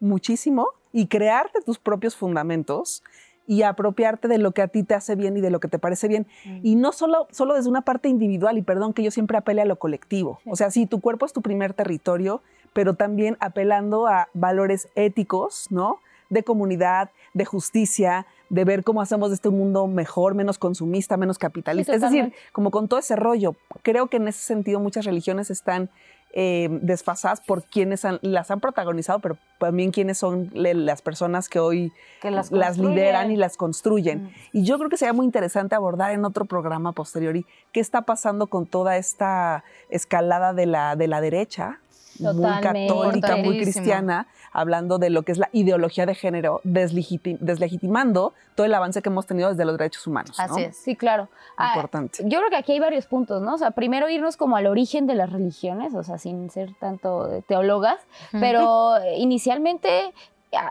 muchísimo 0.00 0.68
y 0.92 1.06
crearte 1.06 1.60
tus 1.62 1.78
propios 1.78 2.16
fundamentos 2.16 3.02
y 3.46 3.62
apropiarte 3.62 4.28
de 4.28 4.38
lo 4.38 4.52
que 4.52 4.62
a 4.62 4.68
ti 4.68 4.82
te 4.82 4.94
hace 4.94 5.16
bien 5.16 5.36
y 5.36 5.40
de 5.40 5.50
lo 5.50 5.60
que 5.60 5.68
te 5.68 5.78
parece 5.78 6.08
bien. 6.08 6.26
Y 6.62 6.76
no 6.76 6.92
solo, 6.92 7.26
solo 7.30 7.54
desde 7.54 7.68
una 7.68 7.82
parte 7.82 8.08
individual, 8.08 8.56
y 8.56 8.62
perdón 8.62 8.92
que 8.92 9.02
yo 9.02 9.10
siempre 9.10 9.36
apele 9.36 9.62
a 9.62 9.64
lo 9.64 9.76
colectivo. 9.76 10.40
O 10.46 10.56
sea, 10.56 10.70
sí, 10.70 10.86
tu 10.86 11.00
cuerpo 11.00 11.26
es 11.26 11.32
tu 11.32 11.42
primer 11.42 11.74
territorio, 11.74 12.40
pero 12.72 12.94
también 12.94 13.36
apelando 13.40 14.06
a 14.06 14.28
valores 14.32 14.88
éticos, 14.94 15.66
¿no? 15.70 15.98
De 16.30 16.44
comunidad, 16.44 17.10
de 17.34 17.44
justicia, 17.44 18.26
de 18.48 18.64
ver 18.64 18.84
cómo 18.84 19.02
hacemos 19.02 19.30
de 19.30 19.34
este 19.34 19.50
mundo 19.50 19.86
mejor, 19.86 20.34
menos 20.34 20.58
consumista, 20.58 21.16
menos 21.16 21.38
capitalista. 21.38 21.92
Sí, 21.92 21.96
es 21.96 22.02
decir, 22.02 22.32
como 22.52 22.70
con 22.70 22.86
todo 22.86 23.00
ese 23.00 23.16
rollo. 23.16 23.56
Creo 23.82 24.06
que 24.06 24.18
en 24.18 24.28
ese 24.28 24.40
sentido 24.42 24.78
muchas 24.78 25.04
religiones 25.04 25.50
están 25.50 25.90
eh, 26.34 26.68
desfasadas 26.80 27.40
por 27.42 27.62
quienes 27.62 28.04
han- 28.04 28.18
las 28.22 28.50
han 28.50 28.60
protagonizado, 28.60 29.18
pero 29.18 29.36
también 29.58 29.90
quienes 29.90 30.16
son 30.18 30.50
le- 30.54 30.72
las 30.74 31.02
personas 31.02 31.48
que 31.48 31.58
hoy 31.58 31.92
Que 32.22 32.30
las 32.60 32.78
lideran 32.78 33.30
y 33.30 33.36
las 33.36 33.56
construyen. 33.56 34.32
Y 34.52 34.64
yo 34.64 34.78
creo 34.78 34.88
que 34.88 34.96
sería 34.96 35.12
muy 35.12 35.26
interesante 35.26 35.74
abordar 35.74 36.12
en 36.12 36.24
otro 36.24 36.44
programa 36.46 36.92
posteriori 36.92 37.44
qué 37.72 37.80
está 37.80 38.02
pasando 38.02 38.46
con 38.46 38.66
toda 38.66 38.96
esta 38.96 39.62
escalada 39.90 40.54
de 40.54 40.66
la, 40.66 40.96
de 40.96 41.06
la 41.08 41.20
derecha, 41.20 41.78
muy 42.18 42.42
católica, 42.88 43.36
muy 43.36 43.56
cristiana, 43.64 44.26
hablando 44.52 44.98
de 44.98 45.10
lo 45.10 45.22
que 45.22 45.32
es 45.32 45.38
la 45.38 45.48
ideología 45.52 46.06
de 46.06 46.14
género, 46.14 46.60
deslegiti- 46.64 47.38
deslegitimando 47.40 48.34
todo 48.54 48.66
el 48.66 48.74
avance 48.74 49.02
que 49.02 49.08
hemos 49.08 49.26
tenido 49.26 49.48
desde 49.48 49.64
los 49.64 49.78
derechos 49.78 50.06
humanos. 50.06 50.36
¿no? 50.38 50.44
Así 50.44 50.62
es. 50.62 50.76
Sí, 50.76 50.94
claro. 50.96 51.28
Ah, 51.56 51.72
Importante. 51.74 52.22
yo 52.24 52.38
creo 52.38 52.50
que 52.50 52.56
aquí 52.56 52.72
hay 52.72 52.80
varios 52.80 53.06
puntos, 53.06 53.40
¿no? 53.42 53.54
O 53.54 53.58
sea, 53.58 53.70
primero 53.72 54.08
irnos 54.08 54.36
como 54.36 54.56
al 54.56 54.66
origen 54.66 55.06
de 55.06 55.14
las 55.14 55.30
religiones, 55.32 55.94
o 55.94 56.02
sea, 56.02 56.18
sin 56.18 56.50
ser 56.50 56.74
tanto 56.80 57.26
de 57.28 57.42
teólogas, 57.42 57.98
pero 58.32 58.96
eh, 58.98 59.18
inicialmente 59.18 60.12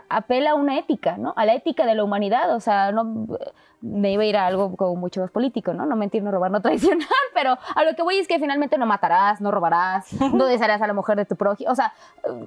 apela 0.08 0.52
a 0.52 0.54
una 0.54 0.78
ética, 0.78 1.16
¿no? 1.18 1.32
A 1.36 1.44
la 1.44 1.54
ética 1.54 1.86
de 1.86 1.94
la 1.96 2.04
humanidad, 2.04 2.54
o 2.54 2.60
sea, 2.60 2.92
no 2.92 3.26
me 3.82 4.12
iba 4.12 4.22
a 4.22 4.26
ir 4.26 4.36
a 4.36 4.46
algo 4.46 4.76
como 4.76 4.94
mucho 4.94 5.20
más 5.20 5.30
político, 5.30 5.74
¿no? 5.74 5.84
No 5.86 5.96
mentir, 5.96 6.22
no 6.22 6.30
robar, 6.30 6.50
no 6.50 6.62
traicionar, 6.62 7.08
pero 7.34 7.58
a 7.74 7.84
lo 7.84 7.94
que 7.96 8.02
voy 8.02 8.18
es 8.18 8.28
que 8.28 8.38
finalmente 8.38 8.78
no 8.78 8.86
matarás, 8.86 9.40
no 9.40 9.50
robarás, 9.50 10.12
no 10.32 10.46
desearás 10.46 10.80
a 10.80 10.86
la 10.86 10.92
mujer 10.94 11.16
de 11.16 11.24
tu 11.24 11.36
prójimo, 11.36 11.70
o 11.70 11.74
sea, 11.74 11.92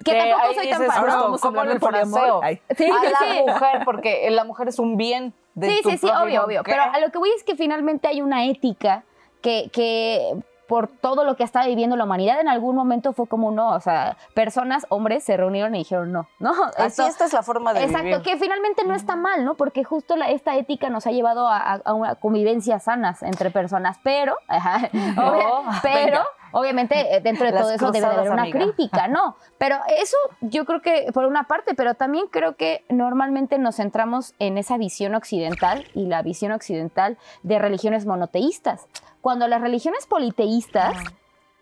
que 0.03 0.13
tampoco 0.15 0.53
soy 0.53 0.69
tan 0.69 0.79
dices, 0.79 0.87
fan. 0.87 0.97
Ahora 0.97 1.11
Justo, 1.11 1.23
vamos 1.25 1.41
a 1.41 1.47
¿cómo 1.47 1.59
hablar 1.59 1.67
del 1.67 1.75
el 1.75 1.79
poliamor. 1.81 2.19
fraseo? 2.19 2.39
Ay. 2.41 2.61
Sí, 2.75 2.85
a 2.85 2.99
sí, 3.01 3.07
la 3.11 3.19
sí. 3.19 3.43
mujer, 3.47 3.81
porque 3.85 4.29
la 4.31 4.43
mujer 4.45 4.69
es 4.69 4.79
un 4.79 4.95
bien 4.97 5.33
de 5.55 5.69
Sí, 5.69 5.79
tu 5.83 5.89
sí, 5.91 5.97
sí, 5.97 6.07
obvio, 6.07 6.45
obvio. 6.45 6.63
¿Qué? 6.63 6.71
Pero 6.71 6.83
a 6.83 6.99
lo 6.99 7.11
que 7.11 7.17
voy 7.17 7.29
es 7.35 7.43
que 7.43 7.55
finalmente 7.55 8.07
hay 8.07 8.21
una 8.21 8.45
ética 8.45 9.03
que, 9.41 9.69
que 9.73 10.35
por 10.67 10.87
todo 10.87 11.23
lo 11.23 11.35
que 11.35 11.43
está 11.43 11.65
viviendo 11.65 11.95
la 11.95 12.05
humanidad 12.05 12.39
en 12.39 12.47
algún 12.47 12.75
momento 12.75 13.13
fue 13.13 13.27
como 13.27 13.51
no, 13.51 13.69
o 13.69 13.79
sea, 13.79 14.17
personas, 14.33 14.85
hombres 14.89 15.23
se 15.23 15.37
reunieron 15.37 15.75
y 15.75 15.79
dijeron 15.79 16.11
no, 16.11 16.27
¿no? 16.39 16.51
Así 16.77 17.01
Esto- 17.01 17.07
esta 17.07 17.25
es 17.25 17.33
la 17.33 17.43
forma 17.43 17.73
de 17.73 17.83
Exacto, 17.83 18.03
vivir. 18.05 18.21
que 18.21 18.37
finalmente 18.37 18.83
no 18.85 18.93
está 18.95 19.15
mal, 19.15 19.45
¿no? 19.45 19.55
Porque 19.55 19.83
justo 19.83 20.15
la- 20.15 20.29
esta 20.29 20.55
ética 20.55 20.89
nos 20.89 21.05
ha 21.07 21.11
llevado 21.11 21.47
a, 21.47 21.57
a- 21.57 21.81
a 21.85 21.93
una 21.93 22.15
convivencia 22.15 22.79
sanas 22.79 23.21
entre 23.23 23.51
personas, 23.51 23.97
pero, 24.03 24.35
ajá, 24.47 24.89
Oh, 25.17 25.63
pero, 25.83 26.05
venga, 26.05 26.25
obviamente 26.51 27.15
eh, 27.15 27.21
dentro 27.21 27.45
de 27.45 27.51
Las 27.51 27.61
todo 27.63 27.71
eso 27.73 27.91
debe 27.91 28.07
de 28.07 28.13
haber 28.15 28.31
una 28.31 28.43
amiga. 28.43 28.59
crítica, 28.59 29.07
¿no? 29.07 29.35
Pero 29.57 29.77
eso 29.99 30.17
yo 30.41 30.65
creo 30.65 30.81
que 30.81 31.11
por 31.13 31.25
una 31.25 31.43
parte, 31.43 31.73
pero 31.75 31.93
también 31.95 32.27
creo 32.31 32.55
que 32.55 32.83
normalmente 32.89 33.57
nos 33.57 33.75
centramos 33.77 34.33
en 34.39 34.57
esa 34.57 34.77
visión 34.77 35.15
occidental 35.15 35.85
y 35.93 36.05
la 36.07 36.21
visión 36.21 36.51
occidental 36.51 37.17
de 37.43 37.59
religiones 37.59 38.05
monoteístas. 38.05 38.87
Cuando 39.25 39.47
las 39.47 39.59
religiones 39.59 40.05
politeístas 40.05 40.95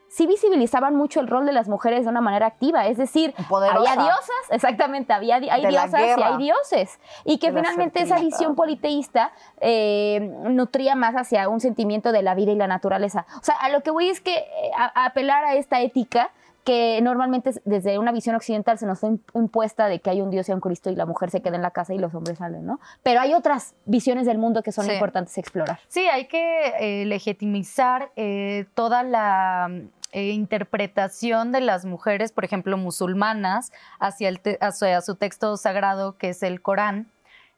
sí 0.10 0.28
visibilizaban 0.28 0.98
mucho 0.98 1.22
el 1.22 1.30
rol 1.30 1.46
de 1.46 1.54
las 1.54 1.70
mujeres 1.70 2.04
de 2.04 2.10
una 2.10 2.20
manera 2.20 2.46
activa, 2.46 2.88
es 2.88 2.98
decir, 2.98 3.34
Poderosa. 3.48 3.90
había 3.94 4.04
diosas, 4.04 4.36
exactamente, 4.50 5.14
había 5.14 5.40
di- 5.40 5.50
hay 5.50 5.62
De 5.62 5.70
diosas 5.70 5.94
y 6.02 6.22
hay 6.22 6.38
dioses, 6.38 7.00
y 7.24 7.38
que 7.38 7.52
De 7.54 7.62
finalmente 7.62 8.02
esa 8.02 8.20
visión 8.20 8.56
politeísta 8.56 9.32
eh, 9.62 10.20
nutría 10.44 10.96
más 10.96 11.16
hacia 11.16 11.48
un 11.48 11.62
sentimiento 11.62 12.12
de 12.12 12.22
la 12.22 12.36
vida 12.36 12.52
y 12.52 12.56
la 12.56 12.68
naturaleza. 12.68 13.26
O 13.40 13.44
sea, 13.46 13.56
a 13.56 13.70
lo 13.70 13.82
que 13.82 13.92
voy 13.92 14.10
es 14.10 14.20
que 14.20 14.36
eh, 14.40 14.72
a- 14.78 14.92
a 15.02 15.06
apelar 15.06 15.46
a 15.46 15.56
esta 15.56 15.80
ética 15.80 16.32
que 16.64 17.00
normalmente 17.02 17.50
es- 17.52 17.62
desde 17.66 17.98
una 18.00 18.12
visión 18.12 18.36
occidental 18.36 18.78
se 18.78 18.86
nos 18.86 19.00
fue 19.00 19.10
im- 19.10 19.20
impuesta 19.34 19.88
de 19.88 20.00
que 20.00 20.10
hay 20.10 20.22
un 20.22 20.30
Dios 20.30 20.48
y 20.50 20.52
un 20.54 20.60
Cristo 20.62 20.90
y 20.90 20.96
la 20.96 21.06
mujer 21.06 21.30
se 21.30 21.42
queda 21.42 21.56
en 21.58 21.62
la 21.62 21.72
casa 21.72 21.94
y 21.94 21.98
los 22.00 22.14
hombres 22.16 22.38
salen, 22.38 22.66
¿no? 22.66 22.80
Pero 23.04 23.20
hay 23.22 23.34
otras 23.34 23.76
visiones 23.86 24.26
del 24.26 24.38
mundo 24.38 24.64
que 24.64 24.72
son 24.72 24.86
Sí. 24.86 24.92
importantes 24.94 25.38
explorar. 25.38 25.80
Sí, 25.88 26.02
hay 26.08 26.28
que 26.28 26.74
eh, 26.80 27.06
legitimizar 27.06 28.12
eh, 28.16 28.66
toda 28.76 29.04
la 29.04 29.70
eh, 30.16 30.30
interpretación 30.30 31.52
de 31.52 31.60
las 31.60 31.86
mujeres, 31.86 32.32
por 32.32 32.46
ejemplo, 32.46 32.78
musulmanas, 32.78 33.72
hacia, 34.00 34.30
el 34.30 34.40
te- 34.40 34.60
hacia 34.62 35.02
su 35.02 35.16
texto 35.16 35.58
sagrado, 35.58 36.18
que 36.18 36.30
es 36.30 36.44
el 36.44 36.62
Corán. 36.62 37.08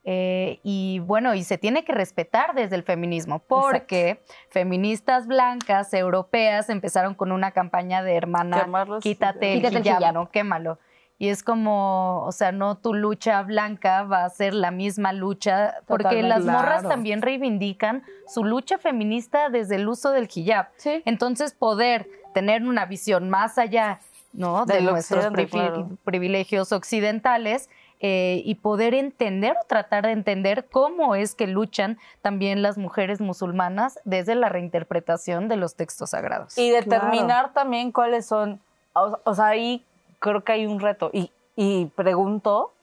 Eh, 0.08 0.60
y 0.64 1.00
bueno, 1.00 1.34
y 1.34 1.44
se 1.44 1.58
tiene 1.58 1.84
que 1.84 1.92
respetar 1.92 2.54
desde 2.54 2.76
el 2.76 2.84
feminismo, 2.84 3.40
porque 3.40 4.22
feministas 4.50 5.26
blancas, 5.26 5.94
europeas, 5.94 6.70
empezaron 6.70 7.16
con 7.16 7.32
una 7.32 7.52
campaña 7.52 8.04
de 8.04 8.16
hermana, 8.16 8.62
Quemarlos. 8.62 9.02
quítate 9.04 9.54
el 9.54 9.60
Quítate 9.62 9.78
el 9.78 9.86
hijab, 9.88 10.14
no 10.14 10.30
quémalo. 10.30 10.78
Y 11.18 11.30
es 11.30 11.44
como, 11.44 12.24
o 12.26 12.32
sea, 12.34 12.52
no 12.52 12.78
tu 12.78 12.94
lucha 12.94 13.42
blanca 13.44 14.04
va 14.04 14.26
a 14.26 14.30
ser 14.30 14.54
la 14.54 14.70
misma 14.70 15.12
lucha, 15.14 15.76
porque 15.88 16.04
Totalmente. 16.04 16.30
las 16.30 16.44
morras 16.46 16.84
también 16.84 17.22
reivindican 17.22 18.04
su 18.28 18.44
lucha 18.44 18.78
feminista 18.78 19.50
desde 19.50 19.76
el 19.78 19.88
uso 19.88 20.12
del 20.12 20.28
hijab. 20.34 20.68
Sí. 20.76 21.02
Entonces, 21.06 21.54
poder 21.54 22.08
tener 22.34 22.64
una 22.64 22.86
visión 22.86 23.30
más 23.30 23.58
allá 23.58 24.02
¿no? 24.34 24.66
de 24.66 24.82
nuestros 24.82 25.26
occidente, 25.26 25.48
privi- 25.58 25.72
claro. 25.72 25.90
privilegios 26.04 26.74
occidentales 26.74 27.70
eh, 28.00 28.42
y 28.44 28.56
poder 28.56 28.94
entender 28.94 29.56
o 29.62 29.66
tratar 29.66 30.06
de 30.06 30.12
entender 30.12 30.66
cómo 30.70 31.16
es 31.16 31.34
que 31.34 31.48
luchan 31.48 31.98
también 32.22 32.62
las 32.62 32.78
mujeres 32.78 33.22
musulmanas 33.22 34.00
desde 34.04 34.36
la 34.36 34.50
reinterpretación 34.50 35.48
de 35.48 35.56
los 35.56 35.75
textos 35.75 36.12
sagrados. 36.12 36.58
Y 36.58 36.72
determinar 36.72 37.54
también 37.54 37.92
cuáles 37.92 38.25
son, 38.25 38.60
o, 38.94 39.18
o 39.24 39.34
sea, 39.34 39.48
ahí 39.48 39.86
creo 40.20 40.44
que 40.44 40.52
hay 40.52 40.66
un 40.66 40.80
reto. 40.80 41.10
Y, 41.14 41.32
y 41.56 41.86
pregunto 41.96 42.74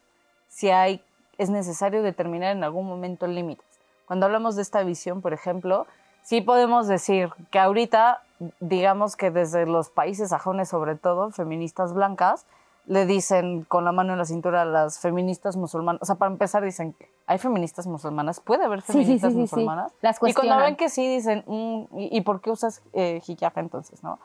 si 0.49 0.71
hay, 0.71 1.03
es 1.39 1.51
necesario 1.51 2.03
determinar 2.03 2.57
en 2.57 2.65
algún 2.65 2.87
momento 2.87 3.27
límites. 3.27 3.67
Cuando 4.07 4.27
hablamos 4.27 4.57
de 4.57 4.63
esta 4.63 4.83
visión, 4.83 5.23
por 5.23 5.33
ejemplo, 5.33 5.87
sí 6.23 6.41
podemos 6.41 6.87
decir 6.87 7.31
que 7.51 7.59
ahorita, 7.59 8.23
digamos 8.61 9.17
que 9.17 9.31
desde 9.31 9.67
los 9.67 9.91
países 9.91 10.31
sajones, 10.31 10.69
sobre 10.69 10.97
todo, 10.97 11.31
feministas 11.31 11.95
blancas, 11.95 12.47
le 12.87 13.07
dicen 13.07 13.65
con 13.65 13.85
la 13.85 13.93
mano 13.93 14.13
en 14.13 14.19
la 14.19 14.25
cintura 14.25 14.63
a 14.63 14.65
las 14.65 14.99
feministas 14.99 15.57
musulmanas. 15.57 16.03
O 16.03 16.05
sea, 16.05 16.17
para 16.17 16.33
empezar, 16.33 16.65
dicen, 16.65 16.97
¿hay 17.27 17.39
feministas 17.39 17.87
musulmanas? 17.87 18.41
¿Puede 18.41 18.65
haber 18.65 18.83
Sí, 18.83 18.93
sí, 18.93 18.99
sí, 18.99 19.03
feministas 19.05 19.33
sí, 19.33 19.39
musulmanas? 19.39 19.93
Las 20.03 20.17
Y 20.17 20.19
cuando 20.21 20.33
cuestionan. 20.35 20.63
ven 20.65 20.77
que 20.77 20.89
sí, 20.89 21.07
dicen, 21.15 21.45
"Mm, 21.47 21.99
¿y, 21.99 22.17
y 22.17 22.21
por 22.23 22.41
qué 22.41 22.51
usas 22.51 22.83
eh, 22.93 23.21
hijab 23.27 23.53
entonces, 23.57 24.03
no? 24.03 24.19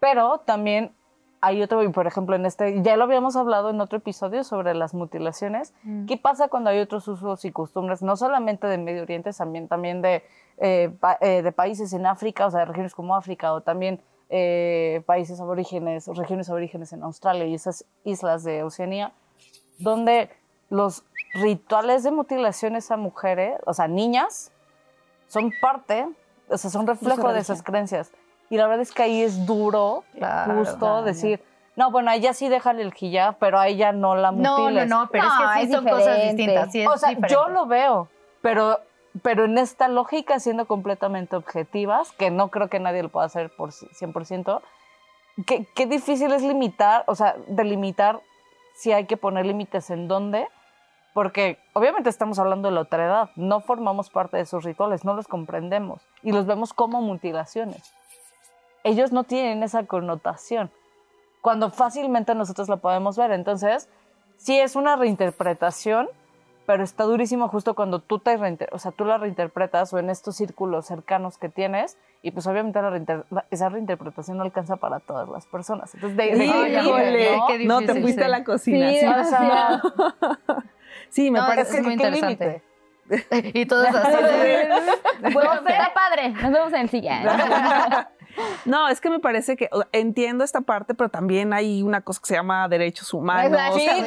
Pero 0.00 0.38
también 0.38 0.92
hay 1.42 1.62
otro, 1.62 1.82
y 1.82 1.88
por 1.88 2.06
ejemplo, 2.06 2.36
en 2.36 2.44
este, 2.46 2.82
ya 2.82 2.96
lo 2.96 3.04
habíamos 3.04 3.36
hablado 3.36 3.70
en 3.70 3.80
otro 3.80 3.98
episodio 3.98 4.44
sobre 4.44 4.74
las 4.74 4.92
mutilaciones. 4.94 5.72
¿Qué 6.06 6.16
pasa 6.18 6.48
cuando 6.48 6.68
hay 6.70 6.80
otros 6.80 7.06
usos 7.08 7.44
y 7.46 7.52
costumbres, 7.52 8.02
no 8.02 8.16
solamente 8.16 8.66
de 8.66 8.76
Medio 8.78 9.02
Oriente, 9.02 9.32
también, 9.32 9.66
también 9.68 10.02
de, 10.02 10.22
eh, 10.58 10.90
pa- 11.00 11.16
eh, 11.22 11.40
de 11.42 11.52
países 11.52 11.92
en 11.94 12.04
África, 12.06 12.46
o 12.46 12.50
sea, 12.50 12.60
de 12.60 12.66
regiones 12.66 12.94
como 12.94 13.14
África, 13.16 13.52
o 13.54 13.62
también 13.62 14.02
eh, 14.30 15.02
países 15.06 15.40
aborígenes, 15.40 16.06
o 16.08 16.14
regiones 16.14 16.48
aborígenes 16.48 16.92
en 16.92 17.02
Australia 17.02 17.46
y 17.46 17.54
esas 17.54 17.84
islas 18.04 18.44
de 18.44 18.62
Oceanía, 18.62 19.12
donde 19.78 20.30
los 20.68 21.04
rituales 21.34 22.02
de 22.04 22.10
mutilaciones 22.12 22.90
a 22.90 22.96
mujeres, 22.96 23.58
o 23.66 23.74
sea, 23.74 23.88
niñas, 23.88 24.52
son 25.26 25.52
parte, 25.60 26.08
o 26.48 26.56
sea, 26.56 26.70
son 26.70 26.86
reflejo 26.86 27.32
de 27.32 27.40
esas 27.40 27.62
creencias. 27.62 28.12
Y 28.50 28.56
la 28.56 28.66
verdad 28.66 28.82
es 28.82 28.92
que 28.92 29.02
ahí 29.02 29.22
es 29.22 29.46
duro 29.46 30.02
Claro, 30.14 30.54
justo 30.58 30.78
claro. 30.78 31.02
decir, 31.02 31.40
no, 31.76 31.90
bueno, 31.92 32.10
a 32.10 32.16
ella 32.16 32.32
sí 32.34 32.48
déjale 32.48 32.82
el 32.82 32.92
hijab, 32.98 33.36
pero 33.38 33.58
a 33.58 33.68
ella 33.68 33.92
no 33.92 34.16
la 34.16 34.32
No, 34.32 34.58
mutiles. 34.58 34.88
no, 34.88 35.02
no, 35.04 35.08
pero 35.10 35.24
No, 35.24 35.30
es 35.30 35.36
que 35.38 35.60
sí 35.60 35.66
es 35.66 35.72
son 35.76 35.84
cosas 35.84 35.98
diferente. 36.16 36.36
distintas. 36.36 36.72
sí 36.72 36.80
es 36.82 36.88
o 36.88 36.98
sea, 36.98 37.08
diferente. 37.10 37.32
yo 37.34 37.48
lo 37.48 37.66
veo, 37.66 38.08
pero, 38.42 38.80
pero 39.22 39.44
en 39.44 39.58
esta 39.58 39.88
lógica, 39.88 40.38
siendo 40.38 40.66
completamente 40.66 41.36
objetivas, 41.36 42.12
que 42.12 42.30
no 42.30 42.48
creo 42.48 42.68
que 42.68 42.80
nadie 42.80 43.02
lo 43.02 43.08
pueda 43.08 43.26
hacer 43.26 43.50
por 43.56 43.70
100%, 43.70 44.60
qué, 45.46 45.66
qué 45.74 45.86
difícil 45.86 46.32
es 46.32 46.42
limitar, 46.42 47.04
o 47.06 47.14
sea, 47.14 47.36
delimitar 47.48 48.20
si 48.74 48.92
hay 48.92 49.06
que 49.06 49.16
poner 49.16 49.46
límites 49.46 49.90
en 49.90 50.08
dónde, 50.08 50.48
porque 51.12 51.58
obviamente 51.72 52.08
estamos 52.08 52.38
hablando 52.38 52.68
de 52.68 52.74
la 52.74 52.82
otra 52.82 53.04
edad, 53.04 53.30
no 53.36 53.60
formamos 53.60 54.10
parte 54.10 54.36
de 54.36 54.46
sus 54.46 54.64
rituales, 54.64 55.04
no 55.04 55.14
los 55.14 55.26
comprendemos 55.26 56.02
y 56.22 56.32
los 56.32 56.46
vemos 56.46 56.72
como 56.72 57.02
mutilaciones. 57.02 57.92
Ellos 58.84 59.12
no 59.12 59.24
tienen 59.24 59.62
esa 59.62 59.84
connotación, 59.86 60.70
cuando 61.40 61.70
fácilmente 61.70 62.34
nosotros 62.34 62.68
la 62.68 62.76
podemos 62.76 63.16
ver. 63.16 63.32
Entonces, 63.32 63.88
sí 64.36 64.58
es 64.58 64.76
una 64.76 64.96
reinterpretación, 64.96 66.08
pero 66.70 66.84
está 66.84 67.02
durísimo 67.02 67.48
justo 67.48 67.74
cuando 67.74 67.98
tú, 67.98 68.20
te 68.20 68.38
reinter- 68.38 68.68
o 68.70 68.78
sea, 68.78 68.92
tú 68.92 69.04
la 69.04 69.18
reinterpretas 69.18 69.92
o 69.92 69.98
en 69.98 70.08
estos 70.08 70.36
círculos 70.36 70.86
cercanos 70.86 71.36
que 71.36 71.48
tienes 71.48 71.98
y 72.22 72.30
pues 72.30 72.46
obviamente 72.46 72.80
la 72.80 72.90
reinter- 72.90 73.24
esa 73.50 73.68
reinterpretación 73.70 74.36
no 74.36 74.44
alcanza 74.44 74.76
para 74.76 75.00
todas 75.00 75.28
las 75.28 75.46
personas. 75.48 75.92
Entonces, 75.96 76.16
de, 76.16 76.36
de- 76.36 76.44
Híjole, 76.44 77.36
¿no? 77.36 77.46
qué 77.48 77.64
no 77.64 77.80
te 77.80 78.00
fuiste 78.00 78.20
sí. 78.20 78.22
a 78.22 78.28
la 78.28 78.44
cocina. 78.44 78.88
Sí, 78.90 78.98
Sí, 79.00 79.06
O 79.06 79.24
sea, 79.24 79.82
Sí, 81.08 81.30
me 81.32 81.40
No, 81.40 81.46
parece 81.48 81.78
es 81.78 81.82
muy 81.82 81.96
¿qué 81.96 82.06
interesante. 82.06 82.62
límite? 83.08 83.50
y 83.58 83.66
todos 83.66 83.88
así. 83.88 84.22
de- 84.22 84.68
Bueno, 85.32 85.52
está 85.66 85.92
padre. 85.92 86.28
Nos 86.28 86.52
vemos 86.52 86.72
en 86.72 86.80
el 86.82 86.88
siguiente. 86.88 87.28
No, 88.64 88.88
es 88.88 89.00
que 89.00 89.10
me 89.10 89.18
parece 89.20 89.56
que 89.56 89.68
o 89.72 89.78
sea, 89.78 89.88
entiendo 89.92 90.44
esta 90.44 90.60
parte, 90.60 90.94
pero 90.94 91.08
también 91.10 91.52
hay 91.52 91.82
una 91.82 92.00
cosa 92.02 92.20
que 92.20 92.26
se 92.28 92.34
llama 92.34 92.68
derechos 92.68 93.12
humanos, 93.14 93.58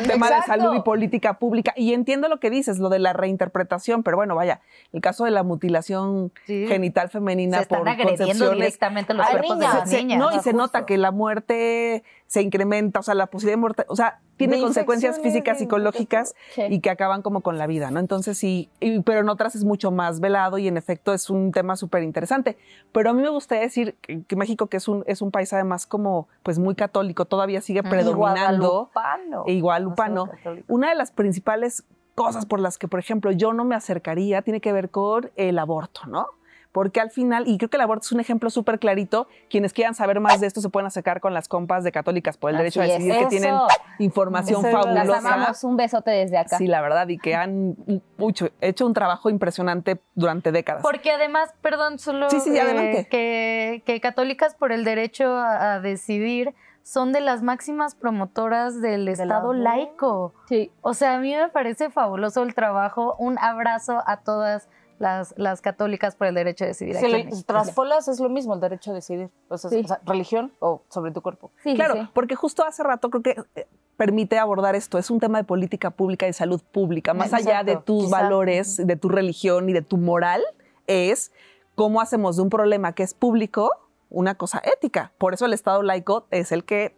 tema 0.08 0.30
de 0.30 0.42
salud 0.44 0.76
y 0.76 0.82
política 0.82 1.40
pública. 1.40 1.74
Y 1.76 1.94
entiendo 1.94 2.28
lo 2.30 2.40
que 2.40 2.50
dices, 2.50 2.80
lo 2.80 2.90
de 2.90 3.00
la 3.00 3.14
reinterpretación, 3.14 4.04
pero 4.04 4.18
bueno, 4.18 4.36
vaya, 4.36 4.62
el 4.92 5.02
caso 5.02 5.26
de 5.26 5.32
la 5.32 5.44
mutilación 5.44 6.32
Sí. 6.46 6.66
genital 6.68 7.10
femenina 7.10 7.58
Se 7.58 7.64
están 7.64 7.80
por 7.80 7.90
agrediendo 7.90 8.52
directamente 8.52 9.14
los 9.14 9.28
cuerpos 9.28 9.60
de 9.60 9.66
niñas. 9.66 9.76
las 9.80 9.92
niñas. 9.92 10.20
no, 10.20 10.32
y 10.36 10.40
se 10.40 10.54
nota 10.54 10.86
que 10.86 10.98
la 10.98 11.12
muerte 11.12 12.04
se 12.28 12.42
incrementa, 12.42 13.00
o 13.00 13.04
sea, 13.04 13.14
la 13.14 13.28
posibilidad 13.28 13.54
de 13.58 13.62
muerte, 13.62 13.86
o 13.88 13.96
sea, 13.96 14.20
tiene 14.38 14.56
consecuencias 14.60 15.20
físicas, 15.20 15.60
psicológicas 15.60 16.34
y 16.70 16.80
que 16.80 16.90
acaban 16.90 17.22
como 17.22 17.42
con 17.42 17.58
la 17.60 17.68
vida, 17.68 17.92
¿no? 17.92 18.00
Entonces 18.00 18.38
sí, 18.38 18.70
y- 18.80 19.02
pero 19.02 19.20
en 19.20 19.30
otras 19.30 19.54
es 19.56 19.64
mucho 19.64 19.92
más 19.92 20.20
velado 20.20 20.58
y 20.58 20.68
en 20.68 20.76
efecto 20.78 21.14
es 21.14 21.30
un 21.30 21.52
tema 21.52 21.76
súper 21.76 22.02
interesante. 22.04 22.58
Pero 22.92 23.12
a 23.12 23.14
mí 23.14 23.22
me 23.22 23.30
gustaría 23.30 23.64
decir 23.64 23.96
que, 24.02 24.24
que 24.24 24.36
México, 24.36 24.68
que 24.68 24.78
es 24.78 24.88
un, 24.88 25.04
es 25.06 25.22
un 25.22 25.30
país 25.32 25.54
además 25.54 25.86
como 25.86 26.28
pues 26.42 26.58
muy 26.58 26.74
católico, 26.74 27.26
todavía 27.26 27.62
sigue 27.62 27.84
predominando 27.84 28.90
Guadalupano. 28.94 29.44
e 29.46 29.54
igualupano. 29.54 30.30
No. 30.46 30.52
Una 30.68 30.90
de 30.90 30.96
las 30.96 31.12
principales 31.12 31.84
cosas 32.16 32.46
por 32.46 32.60
las 32.60 32.78
que, 32.78 32.88
por 32.88 33.00
ejemplo, 33.00 33.32
yo 33.32 33.54
no 33.54 33.66
me 33.66 33.76
acercaría 33.76 34.42
tiene 34.42 34.62
que 34.62 34.72
ver 34.74 34.90
con 34.90 35.30
el 35.36 35.60
aborto, 35.60 36.02
¿no? 36.08 36.28
Porque 36.74 37.00
al 37.00 37.10
final, 37.12 37.48
y 37.48 37.58
creo 37.58 37.70
que 37.70 37.78
el 37.78 37.82
aborto 37.82 38.02
es 38.06 38.12
un 38.12 38.20
ejemplo 38.20 38.50
súper 38.50 38.80
clarito, 38.80 39.28
quienes 39.50 39.72
quieran 39.72 39.96
saber 39.96 40.20
más 40.20 40.42
de 40.42 40.48
esto 40.48 40.60
se 40.60 40.68
pueden 40.70 40.88
acercar 40.88 41.22
con 41.22 41.34
las 41.34 41.48
compas 41.48 41.86
de 41.86 41.92
Católicas 41.94 42.36
por 42.36 42.50
el 42.50 42.56
Así 42.58 42.64
Derecho 42.64 42.82
a 42.82 42.86
es. 42.88 42.92
Decidir, 42.94 43.14
que 43.14 43.20
Eso. 43.20 43.30
tienen 43.30 43.56
información 44.00 44.60
Eso 44.66 44.68
es 44.68 44.74
Las 44.74 44.84
fabulosa. 45.08 45.34
amamos. 45.36 45.64
Un 45.64 45.78
besote 45.78 46.12
desde 46.12 46.38
acá. 46.38 46.58
Sí, 46.58 46.68
la 46.68 46.82
verdad, 46.82 47.08
y 47.08 47.18
que 47.18 47.36
han 47.36 47.76
mucho, 48.18 48.50
hecho 48.60 48.86
un 48.86 48.94
trabajo 48.94 49.30
impresionante 49.30 50.02
durante 50.16 50.52
décadas. 50.52 50.82
Porque 50.82 51.12
además, 51.12 51.54
perdón, 51.62 52.00
solo 52.00 52.30
Sí, 52.30 52.40
sí, 52.40 52.50
sí, 52.52 52.58
eh, 52.58 52.62
adelante. 52.62 53.08
que, 53.10 53.84
que 53.86 54.02
Católicas 54.02 54.56
por 54.56 54.72
el 54.72 54.84
Derecho 54.84 55.32
a, 55.38 55.76
a 55.76 55.80
Decidir 55.80 56.54
son 56.82 57.14
de 57.14 57.22
las 57.22 57.44
máximas 57.44 57.96
promotoras 57.96 58.82
del 58.82 59.08
Estado 59.08 59.54
laico. 59.54 60.34
Sí. 60.50 60.70
O 60.82 60.94
sea, 60.94 61.16
a 61.16 61.20
mí 61.20 61.34
me 61.34 61.48
parece 61.50 61.90
fabuloso 61.90 62.44
el 62.44 62.54
trabajo. 62.56 63.16
Un 63.20 63.38
abrazo 63.40 64.04
a 64.06 64.18
todas 64.18 64.68
las, 65.04 65.34
las 65.38 65.62
católicas 65.62 66.16
por 66.16 66.28
el 66.28 66.36
derecho 66.36 66.64
a 66.64 66.68
decidir. 66.68 66.96
Si 66.96 67.06
aquí 67.06 67.30
lo 67.30 67.44
traspolas 67.44 68.08
es 68.08 68.20
lo 68.20 68.30
mismo 68.30 68.54
el 68.56 68.60
derecho 68.62 68.92
a 68.92 68.94
decidir. 68.94 69.30
O 69.50 69.58
sea, 69.58 69.70
Sí. 69.70 69.82
o 69.84 69.88
sea, 69.88 70.00
religión 70.06 70.52
o 70.60 70.82
sobre 70.90 71.12
tu 71.12 71.22
cuerpo. 71.22 71.52
Sí, 71.64 71.76
Claro, 71.76 71.94
sí. 71.96 72.08
porque 72.14 72.36
justo 72.36 72.64
hace 72.66 72.82
rato 72.84 73.10
creo 73.10 73.22
que 73.22 73.36
eh, 73.56 73.68
permite 73.98 74.40
abordar 74.40 74.76
esto. 74.76 74.98
Es 74.98 75.12
un 75.12 75.20
tema 75.20 75.38
de 75.38 75.44
política 75.44 75.92
pública 75.92 76.26
y 76.26 76.30
de 76.30 76.34
salud 76.34 76.62
pública. 76.72 77.14
Más 77.14 77.34
allá 77.34 77.64
de 77.64 77.76
tus 77.78 78.06
quizá. 78.06 78.22
valores, 78.22 78.78
de 78.78 78.96
tu 78.96 79.10
religión 79.10 79.70
y 79.70 79.74
de 79.74 79.82
tu 79.82 79.98
moral, 79.98 80.42
es 80.88 81.32
cómo 81.76 82.02
hacemos 82.02 82.36
de 82.38 82.42
un 82.44 82.50
problema 82.50 82.94
que 82.94 83.04
es 83.04 83.14
público 83.14 83.70
una 84.10 84.36
cosa 84.36 84.62
ética. 84.64 85.12
Por 85.18 85.34
eso 85.34 85.46
el 85.46 85.54
Estado 85.54 85.82
laico 85.84 86.26
es 86.32 86.52
el 86.52 86.64
que 86.64 86.96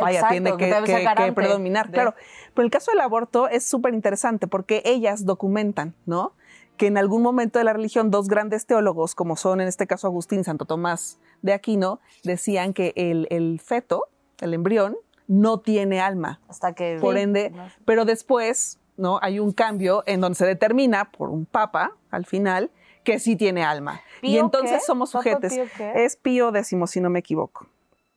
vaya, 0.00 0.18
Exacto, 0.18 0.32
tiene 0.32 0.50
que 0.58 0.70
que, 0.84 1.14
que 1.24 1.32
predominar. 1.32 1.86
de- 1.86 1.92
Claro. 1.92 2.14
Pero 2.54 2.64
el 2.64 2.70
caso 2.70 2.90
del 2.90 3.00
aborto 3.00 3.48
es 3.48 3.64
súper 3.66 3.94
interesante 3.94 4.46
porque 4.46 4.82
ellas 4.84 5.24
documentan, 5.24 5.94
¿no? 6.06 6.32
Que 6.76 6.86
en 6.86 6.98
algún 6.98 7.22
momento 7.22 7.58
de 7.58 7.64
la 7.64 7.72
religión, 7.72 8.10
dos 8.10 8.28
grandes 8.28 8.66
teólogos, 8.66 9.14
como 9.14 9.36
son 9.36 9.60
en 9.60 9.68
este 9.68 9.86
caso 9.86 10.06
Agustín 10.06 10.44
Santo 10.44 10.64
Tomás 10.64 11.18
de 11.42 11.52
Aquino, 11.52 12.00
decían 12.22 12.72
que 12.72 12.92
el, 12.96 13.26
el 13.30 13.60
feto, 13.60 14.04
el 14.40 14.54
embrión, 14.54 14.96
no 15.26 15.60
tiene 15.60 16.00
alma. 16.00 16.40
Hasta 16.48 16.74
que. 16.74 16.98
Por 17.00 17.16
ende, 17.16 17.52
pero 17.84 18.04
después, 18.04 18.78
¿no? 18.96 19.18
Hay 19.22 19.38
un 19.38 19.52
cambio 19.52 20.02
en 20.06 20.20
donde 20.20 20.36
se 20.36 20.46
determina 20.46 21.10
por 21.10 21.30
un 21.30 21.46
papa, 21.46 21.96
al 22.10 22.26
final, 22.26 22.70
que 23.04 23.18
sí 23.18 23.36
tiene 23.36 23.64
alma. 23.64 24.00
y 24.20 24.32
¿Pío 24.32 24.40
entonces 24.40 24.80
qué? 24.80 24.86
somos 24.86 25.12
¿Papa 25.12 25.22
sujetes. 25.22 25.54
Pío 25.54 25.64
qué? 25.76 26.04
Es 26.04 26.16
Pío 26.16 26.52
décimo, 26.52 26.86
si 26.86 27.00
no 27.00 27.10
me 27.10 27.20
equivoco. 27.20 27.66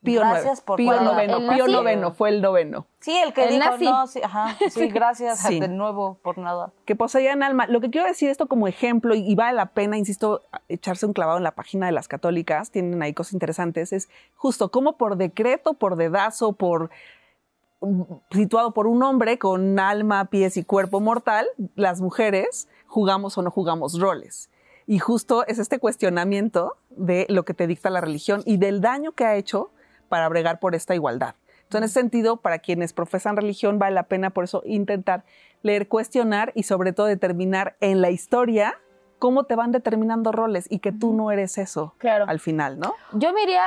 Pío 0.02 0.20
Gracias 0.20 0.44
nueve. 0.44 0.62
por 0.64 0.76
Pío 0.78 1.00
noveno. 1.02 1.38
Pío 1.54 1.68
noveno, 1.68 2.12
fue 2.14 2.30
el 2.30 2.40
noveno. 2.40 2.86
Sí, 3.00 3.14
el 3.16 3.34
que 3.34 3.44
El 3.44 3.50
dijo, 3.50 3.70
nazi. 3.70 3.84
no, 3.84 4.06
sí, 4.06 4.20
ajá, 4.22 4.56
sí, 4.70 4.88
gracias 4.92 5.40
Sí. 5.40 5.60
de 5.60 5.68
nuevo 5.68 6.18
por 6.22 6.38
nada. 6.38 6.72
que 6.86 6.96
poseían 6.96 7.42
alma. 7.42 7.66
Lo 7.66 7.80
que 7.82 7.90
quiero 7.90 8.06
decir 8.06 8.30
esto 8.30 8.46
como 8.46 8.66
ejemplo, 8.66 9.14
y 9.14 9.34
vale 9.34 9.56
la 9.56 9.66
pena, 9.66 9.98
insisto, 9.98 10.42
echarse 10.68 11.04
un 11.04 11.12
clavado 11.12 11.36
en 11.36 11.44
la 11.44 11.50
página 11.54 11.84
de 11.86 11.92
las 11.92 12.08
católicas, 12.08 12.70
tienen 12.70 13.02
ahí 13.02 13.12
cosas 13.12 13.34
interesantes, 13.34 13.92
es 13.92 14.08
justo 14.36 14.70
cómo 14.70 14.96
por 14.96 15.16
decreto, 15.16 15.74
por 15.74 15.96
dedazo, 15.96 16.52
por 16.54 16.88
mm, 17.82 18.02
situado 18.30 18.72
por 18.72 18.86
un 18.86 19.02
hombre 19.02 19.38
con 19.38 19.78
alma, 19.78 20.26
pies 20.26 20.56
y 20.56 20.64
cuerpo 20.64 21.00
mortal, 21.00 21.46
las 21.74 22.00
mujeres 22.00 22.68
jugamos 22.86 23.36
o 23.36 23.42
no 23.42 23.50
jugamos 23.50 24.00
roles. 24.00 24.48
Y 24.86 24.98
justo 24.98 25.46
es 25.46 25.58
este 25.58 25.78
cuestionamiento 25.78 26.76
de 26.88 27.26
lo 27.28 27.44
que 27.44 27.52
te 27.54 27.66
dicta 27.66 27.90
la 27.90 28.00
religión 28.00 28.42
y 28.46 28.56
del 28.56 28.80
daño 28.80 29.12
que 29.12 29.24
ha 29.24 29.36
hecho 29.36 29.70
para 30.10 30.28
bregar 30.28 30.58
por 30.58 30.74
esta 30.74 30.94
igualdad. 30.94 31.34
Entonces, 31.62 31.76
en 31.78 31.84
ese 31.84 31.94
sentido, 32.00 32.36
para 32.38 32.58
quienes 32.58 32.92
profesan 32.92 33.36
religión, 33.36 33.78
vale 33.78 33.94
la 33.94 34.02
pena 34.02 34.30
por 34.30 34.42
eso 34.44 34.60
intentar 34.66 35.22
leer, 35.62 35.86
cuestionar 35.88 36.50
y 36.56 36.64
sobre 36.64 36.92
todo 36.92 37.06
determinar 37.06 37.76
en 37.80 38.00
la 38.02 38.10
historia 38.10 38.74
cómo 39.20 39.44
te 39.44 39.54
van 39.54 39.70
determinando 39.70 40.32
roles 40.32 40.66
y 40.70 40.78
que 40.78 40.92
tú 40.92 41.12
no 41.12 41.30
eres 41.30 41.58
eso 41.58 41.94
Claro. 41.98 42.24
al 42.26 42.40
final, 42.40 42.80
¿no? 42.80 42.94
Yo 43.12 43.32
me 43.34 43.42
iría 43.42 43.62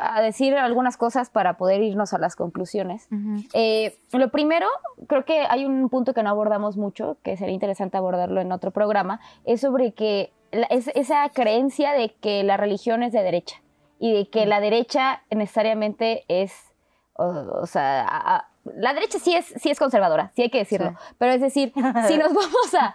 a 0.00 0.20
decir 0.20 0.54
algunas 0.56 0.96
cosas 0.96 1.30
para 1.30 1.56
poder 1.56 1.80
irnos 1.80 2.12
a 2.12 2.18
las 2.18 2.34
conclusiones. 2.36 3.08
Eh, 3.54 3.96
lo 4.12 4.30
primero, 4.30 4.66
creo 5.06 5.24
que 5.24 5.42
hay 5.48 5.64
un 5.64 5.88
punto 5.88 6.12
que 6.12 6.22
no 6.24 6.28
abordamos 6.30 6.76
mucho, 6.76 7.16
que 7.22 7.36
sería 7.36 7.54
interesante 7.54 7.96
abordarlo 7.96 8.40
en 8.40 8.50
otro 8.52 8.72
programa, 8.72 9.20
es 9.44 9.60
sobre 9.60 9.92
que 9.92 10.32
la- 10.50 10.66
es, 10.66 10.88
esa 10.88 11.28
creencia 11.30 11.92
de 11.92 12.12
que 12.20 12.42
la 12.42 12.56
religión 12.56 13.02
es 13.04 13.12
de 13.12 13.22
derecha 13.22 13.62
y 13.98 14.12
de 14.12 14.28
que 14.28 14.46
la 14.46 14.60
derecha 14.60 15.22
necesariamente 15.30 16.24
es, 16.28 16.52
o, 17.14 17.24
o 17.62 17.66
sea, 17.66 18.02
a- 18.06 18.36
a- 18.36 18.48
la 18.76 18.92
derecha 18.94 19.18
sí 19.20 19.34
es, 19.34 19.46
sí 19.46 19.70
es 19.70 19.78
conservadora, 19.78 20.32
sí 20.34 20.42
hay 20.42 20.50
que 20.50 20.58
decirlo, 20.58 20.90
Sí. 20.90 20.96
pero 21.18 21.32
es 21.32 21.40
decir, 21.40 21.72
si 22.08 22.18
nos 22.18 22.32
vamos 22.34 22.74
a, 22.78 22.94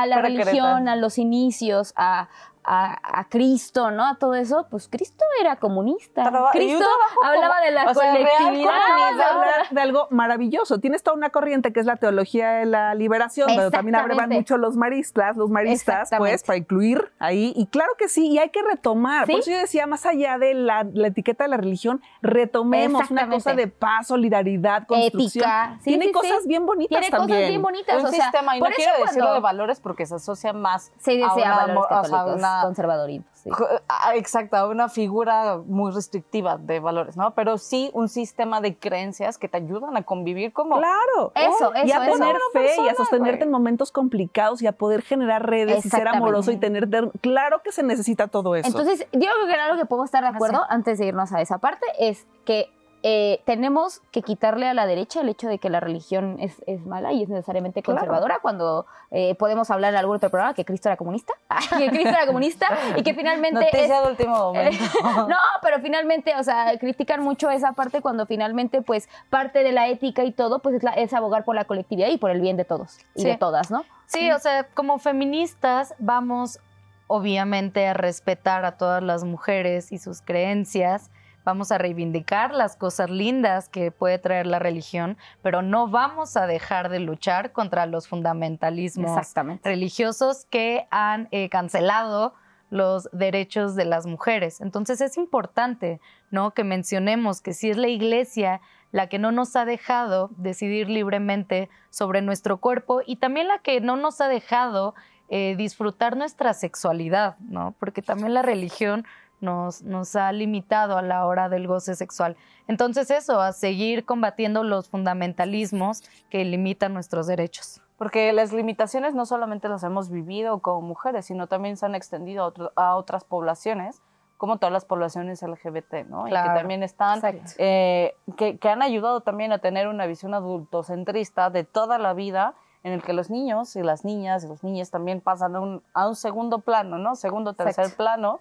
a- 0.00 0.06
la 0.06 0.22
religión, 0.22 0.88
a 0.88 0.96
los 0.96 1.18
inicios, 1.18 1.92
a, 1.96 2.28
a- 2.64 3.20
a 3.20 3.28
Cristo, 3.28 3.90
¿no? 3.90 4.06
A 4.06 4.16
todo 4.16 4.34
eso, 4.34 4.66
pues 4.70 4.88
Cristo 4.88 5.24
era 5.40 5.56
comunista. 5.56 6.22
Traba- 6.24 6.50
Cristo 6.52 6.84
hablaba 7.22 7.60
de 7.60 7.70
la 7.70 7.84
o 7.90 7.94
sea, 7.94 8.12
real 8.14 8.26
colectividad. 8.38 8.72
sea, 9.16 9.28
hablar 9.34 9.68
de 9.70 9.80
algo 9.80 10.06
maravilloso. 10.10 10.78
Tienes 10.80 11.02
toda 11.02 11.16
una 11.16 11.30
corriente 11.30 11.72
que 11.72 11.80
es 11.80 11.86
la 11.86 11.96
teología 11.96 12.50
de 12.50 12.66
la 12.66 12.94
liberación, 12.94 13.48
pero 13.54 13.70
también 13.70 13.96
abrevan 13.96 14.28
mucho 14.30 14.56
los 14.58 14.76
maristas, 14.76 15.36
los 15.36 15.50
maristas, 15.50 16.10
pues, 16.18 16.42
para 16.44 16.56
incluir 16.58 17.12
ahí. 17.18 17.52
Y 17.56 17.66
claro 17.66 17.92
que 17.98 18.08
sí, 18.08 18.28
y 18.28 18.38
hay 18.38 18.50
que 18.50 18.62
retomar. 18.62 19.26
¿Sí? 19.26 19.32
Por 19.32 19.40
eso 19.40 19.50
yo 19.50 19.58
decía, 19.58 19.86
más 19.86 20.06
allá 20.06 20.38
de 20.38 20.54
la, 20.54 20.86
la 20.92 21.08
etiqueta 21.08 21.44
de 21.44 21.48
la 21.50 21.56
religión, 21.56 22.02
retomemos 22.22 23.10
una 23.10 23.28
cosa 23.28 23.54
de 23.54 23.66
paz, 23.68 24.06
solidaridad, 24.08 24.86
construcción. 24.86 25.44
Ética. 25.44 25.76
Sí, 25.78 25.84
Tiene 25.90 26.06
sí, 26.06 26.12
cosas 26.12 26.42
sí. 26.42 26.48
bien 26.48 26.66
bonitas 26.66 26.88
Tiene 27.00 27.10
también. 27.10 27.38
cosas 27.38 27.48
bien 27.48 27.62
bonitas. 27.62 28.00
un 28.00 28.06
o 28.06 28.10
sea, 28.10 28.22
sistema, 28.24 28.56
y 28.56 28.60
no 28.60 28.64
por 28.64 28.72
eso 28.72 28.76
quiero 28.82 28.92
decirlo 29.04 29.18
cuando- 29.26 29.34
de 29.34 29.40
valores 29.40 29.80
porque 29.80 30.06
se 30.06 30.14
asocia 30.16 30.52
más 30.52 30.92
decía 31.04 31.26
a 31.26 31.34
una, 31.34 31.74
valores 31.74 32.36
una- 32.36 32.57
conservadorismo, 32.62 33.26
sí. 33.32 33.50
Ah, 33.88 34.16
Exacto, 34.16 34.56
a 34.56 34.68
una 34.68 34.88
figura 34.88 35.58
muy 35.66 35.92
restrictiva 35.92 36.56
de 36.58 36.80
valores, 36.80 37.16
¿no? 37.16 37.34
Pero 37.34 37.58
sí 37.58 37.90
un 37.94 38.08
sistema 38.08 38.60
de 38.60 38.76
creencias 38.76 39.38
que 39.38 39.48
te 39.48 39.56
ayudan 39.56 39.96
a 39.96 40.02
convivir 40.02 40.52
como... 40.52 40.76
Claro. 40.76 41.32
Eso, 41.34 41.72
y 41.74 41.78
a 41.78 41.84
eso, 41.84 42.02
eso. 42.02 42.12
tener 42.12 42.36
Una 42.36 42.38
fe 42.52 42.82
y 42.84 42.88
a 42.88 42.94
sostenerte 42.94 43.38
güey. 43.38 43.48
en 43.48 43.50
momentos 43.50 43.92
complicados 43.92 44.62
y 44.62 44.66
a 44.66 44.72
poder 44.72 45.02
generar 45.02 45.48
redes 45.48 45.84
y 45.84 45.88
ser 45.88 46.08
amoroso 46.08 46.50
y 46.50 46.56
tener... 46.56 46.88
Claro 47.20 47.62
que 47.62 47.72
se 47.72 47.82
necesita 47.82 48.28
todo 48.28 48.56
eso. 48.56 48.68
Entonces, 48.68 49.06
yo 49.12 49.18
creo 49.18 49.46
que 49.46 49.54
algo 49.54 49.78
que 49.78 49.86
podemos 49.86 50.06
estar 50.06 50.22
de 50.22 50.28
acuerdo 50.28 50.62
antes 50.68 50.98
de 50.98 51.06
irnos 51.06 51.32
a 51.32 51.40
esa 51.40 51.58
parte 51.58 51.86
es 51.98 52.26
que 52.44 52.70
eh, 53.10 53.40
tenemos 53.46 54.02
que 54.10 54.20
quitarle 54.20 54.68
a 54.68 54.74
la 54.74 54.84
derecha 54.84 55.22
el 55.22 55.30
hecho 55.30 55.48
de 55.48 55.58
que 55.58 55.70
la 55.70 55.80
religión 55.80 56.36
es, 56.40 56.62
es 56.66 56.84
mala 56.84 57.10
y 57.12 57.22
es 57.22 57.30
necesariamente 57.30 57.82
Claro. 57.82 58.00
conservadora 58.00 58.40
cuando 58.42 58.84
eh, 59.10 59.34
podemos 59.36 59.70
hablar 59.70 59.94
en 59.94 59.98
algún 60.00 60.16
otro 60.16 60.28
programa 60.28 60.52
que 60.52 60.66
Cristo 60.66 60.90
era 60.90 60.96
comunista, 60.98 61.32
que 61.78 61.88
Cristo 61.88 62.10
era 62.10 62.26
comunista 62.26 62.66
y 62.96 63.02
que 63.02 63.14
finalmente 63.14 63.66
es, 63.72 63.90
último 64.06 64.36
momento. 64.52 64.84
no, 65.28 65.36
pero 65.62 65.80
finalmente, 65.80 66.34
o 66.36 66.44
sea, 66.44 66.76
critican 66.78 67.22
mucho 67.22 67.48
esa 67.48 67.72
parte 67.72 68.02
cuando 68.02 68.26
finalmente, 68.26 68.82
pues, 68.82 69.08
parte 69.30 69.62
de 69.62 69.72
la 69.72 69.88
ética 69.88 70.24
y 70.24 70.32
todo, 70.32 70.58
pues, 70.58 70.74
es, 70.76 70.82
la- 70.82 70.92
es 70.92 71.14
abogar 71.14 71.44
por 71.44 71.54
la 71.54 71.64
colectividad 71.64 72.08
y 72.08 72.18
por 72.18 72.30
el 72.30 72.40
bien 72.42 72.56
de 72.58 72.64
todos 72.66 72.98
y 73.14 73.22
Sí. 73.22 73.28
de 73.28 73.36
todas, 73.38 73.70
¿no? 73.70 73.84
Sí, 74.06 74.30
o 74.32 74.38
sea, 74.38 74.64
como 74.74 74.98
feministas 74.98 75.94
vamos 75.98 76.60
obviamente 77.06 77.86
a 77.86 77.94
respetar 77.94 78.64
a 78.66 78.72
todas 78.76 79.02
las 79.02 79.24
mujeres 79.24 79.92
y 79.92 79.98
sus 79.98 80.20
creencias, 80.20 81.10
vamos 81.48 81.72
a 81.72 81.78
reivindicar 81.78 82.52
las 82.52 82.76
cosas 82.76 83.08
lindas 83.08 83.70
que 83.70 83.90
puede 83.90 84.18
traer 84.18 84.46
la 84.46 84.58
religión, 84.58 85.16
pero 85.40 85.62
no 85.62 85.88
vamos 85.88 86.36
a 86.36 86.46
dejar 86.46 86.90
de 86.90 87.00
luchar 87.00 87.52
contra 87.52 87.86
los 87.86 88.06
fundamentalismos 88.06 89.18
religiosos 89.64 90.44
que 90.50 90.86
han 90.90 91.26
eh, 91.30 91.48
cancelado 91.48 92.34
los 92.68 93.08
derechos 93.12 93.76
de 93.76 93.86
las 93.86 94.04
mujeres. 94.04 94.60
Entonces 94.60 95.00
es 95.00 95.16
importante, 95.16 96.02
¿no? 96.30 96.52
Que 96.52 96.64
mencionemos 96.64 97.40
que 97.40 97.54
si 97.54 97.70
es 97.70 97.78
la 97.78 97.88
iglesia 97.88 98.60
la 98.92 99.06
que 99.06 99.18
no 99.18 99.32
nos 99.32 99.56
ha 99.56 99.64
dejado 99.64 100.28
decidir 100.36 100.90
libremente 100.90 101.70
sobre 101.88 102.20
nuestro 102.20 102.58
cuerpo 102.58 103.00
y 103.06 103.16
también 103.16 103.48
la 103.48 103.60
que 103.60 103.80
no 103.80 103.96
nos 103.96 104.20
ha 104.20 104.28
dejado 104.28 104.94
eh, 105.30 105.56
disfrutar 105.56 106.14
nuestra 106.18 106.52
sexualidad, 106.52 107.38
¿no? 107.38 107.74
Porque 107.80 108.02
también 108.02 108.34
la 108.34 108.42
religión 108.42 109.06
nos, 109.40 109.82
nos 109.82 110.16
ha 110.16 110.30
limitado 110.32 110.96
a 110.98 111.02
la 111.02 111.26
hora 111.26 111.48
del 111.48 111.66
goce 111.66 111.94
sexual. 111.94 112.36
Entonces 112.66 113.10
eso, 113.10 113.40
a 113.40 113.52
seguir 113.52 114.04
combatiendo 114.04 114.64
los 114.64 114.88
fundamentalismos 114.88 116.02
que 116.30 116.44
limitan 116.44 116.94
nuestros 116.94 117.26
derechos. 117.26 117.80
Porque 117.96 118.32
las 118.32 118.52
limitaciones 118.52 119.14
no 119.14 119.26
solamente 119.26 119.68
las 119.68 119.82
hemos 119.82 120.10
vivido 120.10 120.60
como 120.60 120.82
mujeres, 120.82 121.26
sino 121.26 121.46
también 121.48 121.76
se 121.76 121.86
han 121.86 121.94
extendido 121.94 122.44
a, 122.44 122.46
otro- 122.46 122.72
a 122.76 122.94
otras 122.96 123.24
poblaciones, 123.24 124.00
como 124.36 124.58
todas 124.58 124.72
las 124.72 124.84
poblaciones 124.84 125.42
LGBT, 125.42 126.04
¿no? 126.08 126.28
Y 126.28 126.30
Claro. 126.30 126.52
que 126.52 126.58
también 126.60 126.84
están, 126.84 127.20
eh, 127.58 128.14
que, 128.36 128.58
que 128.58 128.68
han 128.68 128.82
ayudado 128.82 129.22
también 129.22 129.50
a 129.50 129.58
tener 129.58 129.88
una 129.88 130.06
visión 130.06 130.32
adultocentrista 130.32 131.50
de 131.50 131.64
toda 131.64 131.98
la 131.98 132.12
vida, 132.14 132.54
en 132.84 132.92
el 132.92 133.02
que 133.02 133.12
los 133.12 133.30
niños 133.30 133.74
y 133.74 133.82
las 133.82 134.04
niñas 134.04 134.44
y 134.44 134.46
los 134.46 134.62
niños 134.62 134.90
también 134.90 135.20
pasan 135.20 135.56
a 135.56 135.60
un, 135.60 135.82
a 135.92 136.06
un 136.08 136.14
segundo 136.14 136.60
plano, 136.60 136.98
¿no? 136.98 137.16
Segundo, 137.16 137.54
tercer 137.54 137.86
Exacto. 137.86 137.96
plano, 137.96 138.40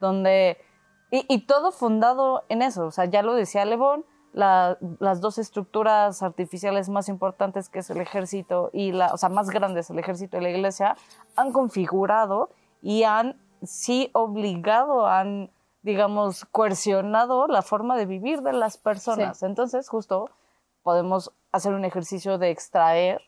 donde... 0.00 0.58
Y, 1.10 1.24
y 1.28 1.46
todo 1.46 1.70
fundado 1.72 2.42
en 2.48 2.62
eso, 2.62 2.86
o 2.86 2.90
sea, 2.90 3.04
ya 3.04 3.22
lo 3.22 3.34
decía 3.34 3.64
Levón, 3.64 4.04
la- 4.32 4.76
las 4.98 5.20
dos 5.20 5.38
estructuras 5.38 6.22
artificiales 6.22 6.88
más 6.88 7.08
importantes 7.08 7.68
que 7.68 7.78
es 7.78 7.90
el 7.90 8.00
ejército 8.00 8.70
y 8.72 8.92
la, 8.92 9.12
o 9.14 9.16
sea, 9.16 9.28
más 9.28 9.48
grandes, 9.50 9.88
el 9.90 9.98
ejército 9.98 10.36
y 10.36 10.40
la 10.40 10.50
iglesia, 10.50 10.96
han 11.36 11.52
configurado 11.52 12.50
y 12.82 13.04
han 13.04 13.40
sí 13.62 14.10
obligado, 14.12 15.06
han, 15.06 15.50
digamos, 15.82 16.44
coercionado 16.46 17.46
la 17.46 17.62
forma 17.62 17.96
de 17.96 18.06
vivir 18.06 18.42
de 18.42 18.52
las 18.52 18.76
personas. 18.76 19.42
Entonces, 19.42 19.88
justo 19.88 20.28
podemos 20.82 21.32
hacer 21.52 21.72
un 21.72 21.84
ejercicio 21.84 22.36
de 22.38 22.50
extraer 22.50 23.22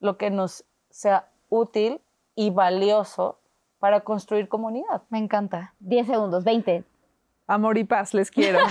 lo 0.00 0.16
que 0.16 0.30
nos 0.30 0.64
sea 0.90 1.28
útil 1.50 2.00
y 2.34 2.50
valioso 2.50 3.38
para 3.78 4.00
construir 4.00 4.48
comunidad. 4.48 5.02
Me 5.10 5.18
encanta. 5.18 5.74
10 5.80 6.06
segundos, 6.06 6.44
20. 6.44 6.84
Amor 7.46 7.78
y 7.78 7.84
paz, 7.84 8.12
les 8.12 8.30
quiero. 8.30 8.58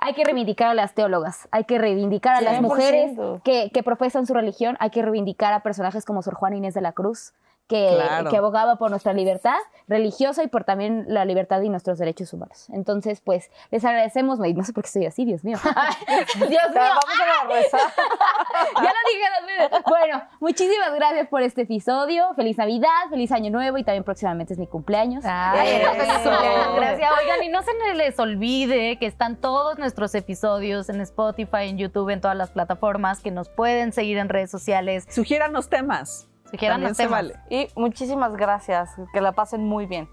Hay 0.00 0.14
que 0.14 0.24
reivindicar 0.24 0.68
a 0.68 0.74
las 0.74 0.94
teólogas, 0.94 1.48
hay 1.52 1.64
que 1.64 1.78
reivindicar 1.78 2.36
a 2.36 2.40
las 2.40 2.58
100%. 2.58 2.62
mujeres 2.62 3.18
que, 3.42 3.70
que 3.72 3.82
profesan 3.82 4.26
su 4.26 4.34
religión, 4.34 4.76
hay 4.80 4.90
que 4.90 5.02
reivindicar 5.02 5.52
a 5.52 5.60
personajes 5.60 6.04
como 6.04 6.22
Sor 6.22 6.34
Juana 6.34 6.56
Inés 6.56 6.74
de 6.74 6.80
la 6.80 6.92
Cruz, 6.92 7.34
que, 7.72 7.90
Claro. 7.94 8.30
que 8.30 8.36
abogaba 8.36 8.76
por 8.76 8.90
nuestra 8.90 9.12
libertad 9.12 9.56
religiosa 9.88 10.42
y 10.42 10.46
por 10.48 10.64
también 10.64 11.04
la 11.08 11.24
libertad 11.24 11.60
y 11.62 11.68
nuestros 11.68 11.98
derechos 11.98 12.32
humanos. 12.32 12.68
Entonces, 12.70 13.20
pues, 13.20 13.50
les 13.70 13.84
agradecemos. 13.84 14.40
Ay, 14.40 14.54
No 14.54 14.64
sé 14.64 14.72
por 14.72 14.84
qué 14.84 14.88
estoy 14.88 15.06
así, 15.06 15.24
Dios 15.24 15.42
mío. 15.44 15.58
Dios 16.36 16.48
mío, 16.48 16.58
Vamos 16.74 17.04
a 17.42 17.46
rezar. 17.48 17.80
ya 18.76 18.82
lo 18.82 19.68
dije. 19.68 19.82
Bueno, 19.88 20.22
muchísimas 20.40 20.94
gracias 20.94 21.28
por 21.28 21.42
este 21.42 21.62
episodio. 21.62 22.34
Feliz 22.34 22.58
Navidad, 22.58 22.88
feliz 23.10 23.32
Año 23.32 23.50
Nuevo 23.50 23.78
y 23.78 23.84
también 23.84 24.04
próximamente 24.04 24.52
es 24.52 24.58
mi 24.58 24.66
cumpleaños. 24.66 25.24
Ay, 25.26 25.80
feliz 25.80 26.12
cumpleaños. 26.22 26.76
Gracias. 26.76 27.10
Oigan, 27.22 27.42
y 27.42 27.48
no 27.48 27.62
se 27.62 27.72
les 27.94 28.18
olvide 28.18 28.98
que 28.98 29.06
están 29.06 29.36
todos 29.36 29.78
nuestros 29.78 30.14
episodios 30.14 30.88
en 30.88 31.00
Spotify, 31.00 31.68
en 31.68 31.78
YouTube, 31.78 32.10
en 32.10 32.20
todas 32.20 32.36
las 32.36 32.50
plataformas, 32.50 33.20
que 33.20 33.30
nos 33.30 33.48
pueden 33.48 33.92
seguir 33.92 34.18
en 34.18 34.28
redes 34.28 34.50
sociales. 34.50 35.06
Sugiéranos 35.10 35.68
temas. 35.68 36.28
Sugieran 36.52 36.76
También 36.76 36.90
los 36.90 36.96
se 36.96 37.02
temas. 37.04 37.22
vale. 37.22 37.34
Y 37.50 37.68
muchísimas 37.80 38.36
gracias. 38.36 38.90
Que 39.12 39.20
la 39.20 39.32
pasen 39.32 39.64
muy 39.64 39.86
bien. 39.86 40.08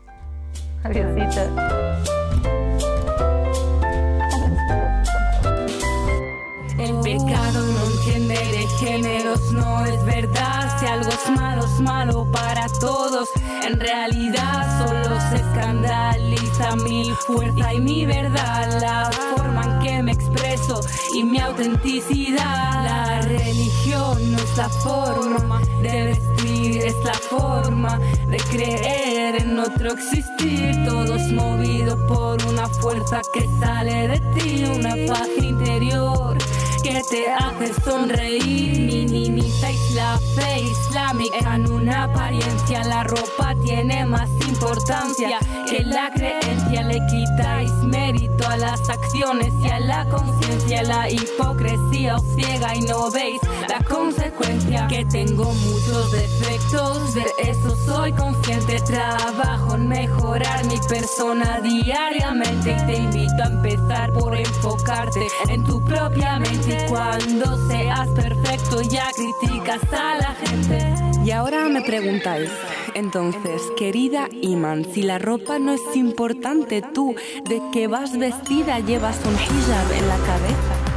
Adiósito. 0.84 1.42
El 6.80 6.96
pecado 7.02 7.49
géneros, 8.80 9.52
no 9.52 9.86
es 9.86 10.04
verdad. 10.06 10.80
Si 10.80 10.86
algo 10.86 11.10
es 11.10 11.30
malo, 11.38 11.66
es 11.66 11.80
malo 11.82 12.26
para 12.32 12.68
todos. 12.80 13.30
En 13.68 13.80
realidad 13.80 14.86
solo 14.86 15.20
se 15.30 15.36
escandaliza 15.36 16.76
mi 16.78 17.12
fuerza 17.28 17.74
y 17.74 17.80
mi 17.82 18.06
verdad. 18.06 18.80
La 18.82 19.12
forma 19.36 19.64
en 19.64 19.80
que 19.80 20.04
me 20.04 20.12
expreso 20.14 20.80
y 21.14 21.24
mi 21.24 21.40
autenticidad. 21.40 22.84
La 22.84 23.22
religión 23.22 24.32
no 24.32 24.38
es 24.38 24.58
la 24.58 24.70
forma 24.70 25.62
de 25.82 26.04
vestir, 26.06 26.78
es 26.86 26.96
la 27.04 27.14
forma 27.14 28.00
de 28.28 28.38
creer 28.52 29.42
en 29.42 29.60
otro 29.60 29.92
existir. 29.92 30.86
Todo 30.86 31.16
es 31.16 31.32
movido 31.34 31.98
por 32.08 32.44
una 32.46 32.68
fuerza 32.68 33.22
que 33.34 33.48
sale 33.60 34.08
de 34.08 34.20
ti, 34.36 34.64
una 34.64 34.96
paz 35.08 35.28
interior 35.38 36.38
que 36.82 37.02
te 37.10 37.32
hace 37.32 37.74
sonreír. 37.84 38.80
Minimizáis 38.80 39.92
la 39.96 40.18
fe 40.36 40.62
islámica 40.62 41.56
en 41.56 41.72
una 41.72 42.04
apariencia. 42.04 42.84
La 42.84 43.04
ropa 43.04 43.56
tiene 43.64 44.06
más 44.06 44.30
importancia 44.48 45.40
que 45.70 45.84
la 45.84 46.12
creencia. 46.12 46.84
Le 46.84 47.00
quitáis 47.08 47.72
mérito 47.84 48.48
a 48.48 48.58
las 48.58 48.90
acciones 48.90 49.54
y 49.62 49.68
a 49.68 49.80
la 49.80 50.06
conciencia. 50.10 50.84
La 50.84 51.10
hipocresía 51.10 52.16
os 52.16 52.24
ciega 52.36 52.76
y 52.76 52.82
no 52.82 53.12
veis 53.12 53.42
la 53.68 53.84
consecuencia. 53.84 54.88
Que 54.88 55.06
tengo 55.06 55.52
muchos 55.52 56.12
defectos, 56.12 57.14
de 57.14 57.26
eso 57.40 57.76
soy 57.86 58.14
consciente. 58.14 58.80
Trabajo 58.82 59.76
en 59.76 59.88
mejorar 59.88 60.66
mi 60.66 60.80
persona 60.88 61.60
diariamente. 61.62 62.72
Y 62.72 62.86
te 62.86 62.96
invito 62.96 63.44
a 63.44 63.48
empezar 63.48 64.14
por 64.14 64.36
enfocarte 64.36 65.28
en 65.50 65.64
tu 65.64 65.84
propia 65.84 66.40
mente. 66.40 66.69
Y 66.70 66.88
cuando 66.88 67.68
seas 67.68 68.08
perfecto, 68.10 68.82
ya 68.84 69.10
criticas 69.12 69.82
a 69.92 70.18
la 70.18 70.36
gente. 70.36 70.94
Y 71.26 71.32
ahora 71.32 71.68
me 71.68 71.82
preguntáis, 71.82 72.50
entonces, 72.94 73.62
querida 73.76 74.30
Iman, 74.42 74.86
si 74.94 75.02
la 75.02 75.18
ropa 75.18 75.58
no 75.58 75.74
es 75.74 75.96
importante, 75.96 76.82
tú, 76.82 77.16
¿de 77.48 77.62
qué 77.74 77.88
vas 77.88 78.18
vestida? 78.18 78.80
¿Llevas 78.80 79.20
un 79.26 79.34
hijab 79.34 79.92
en 79.92 80.08
la 80.08 80.18
cabeza? 80.18 80.89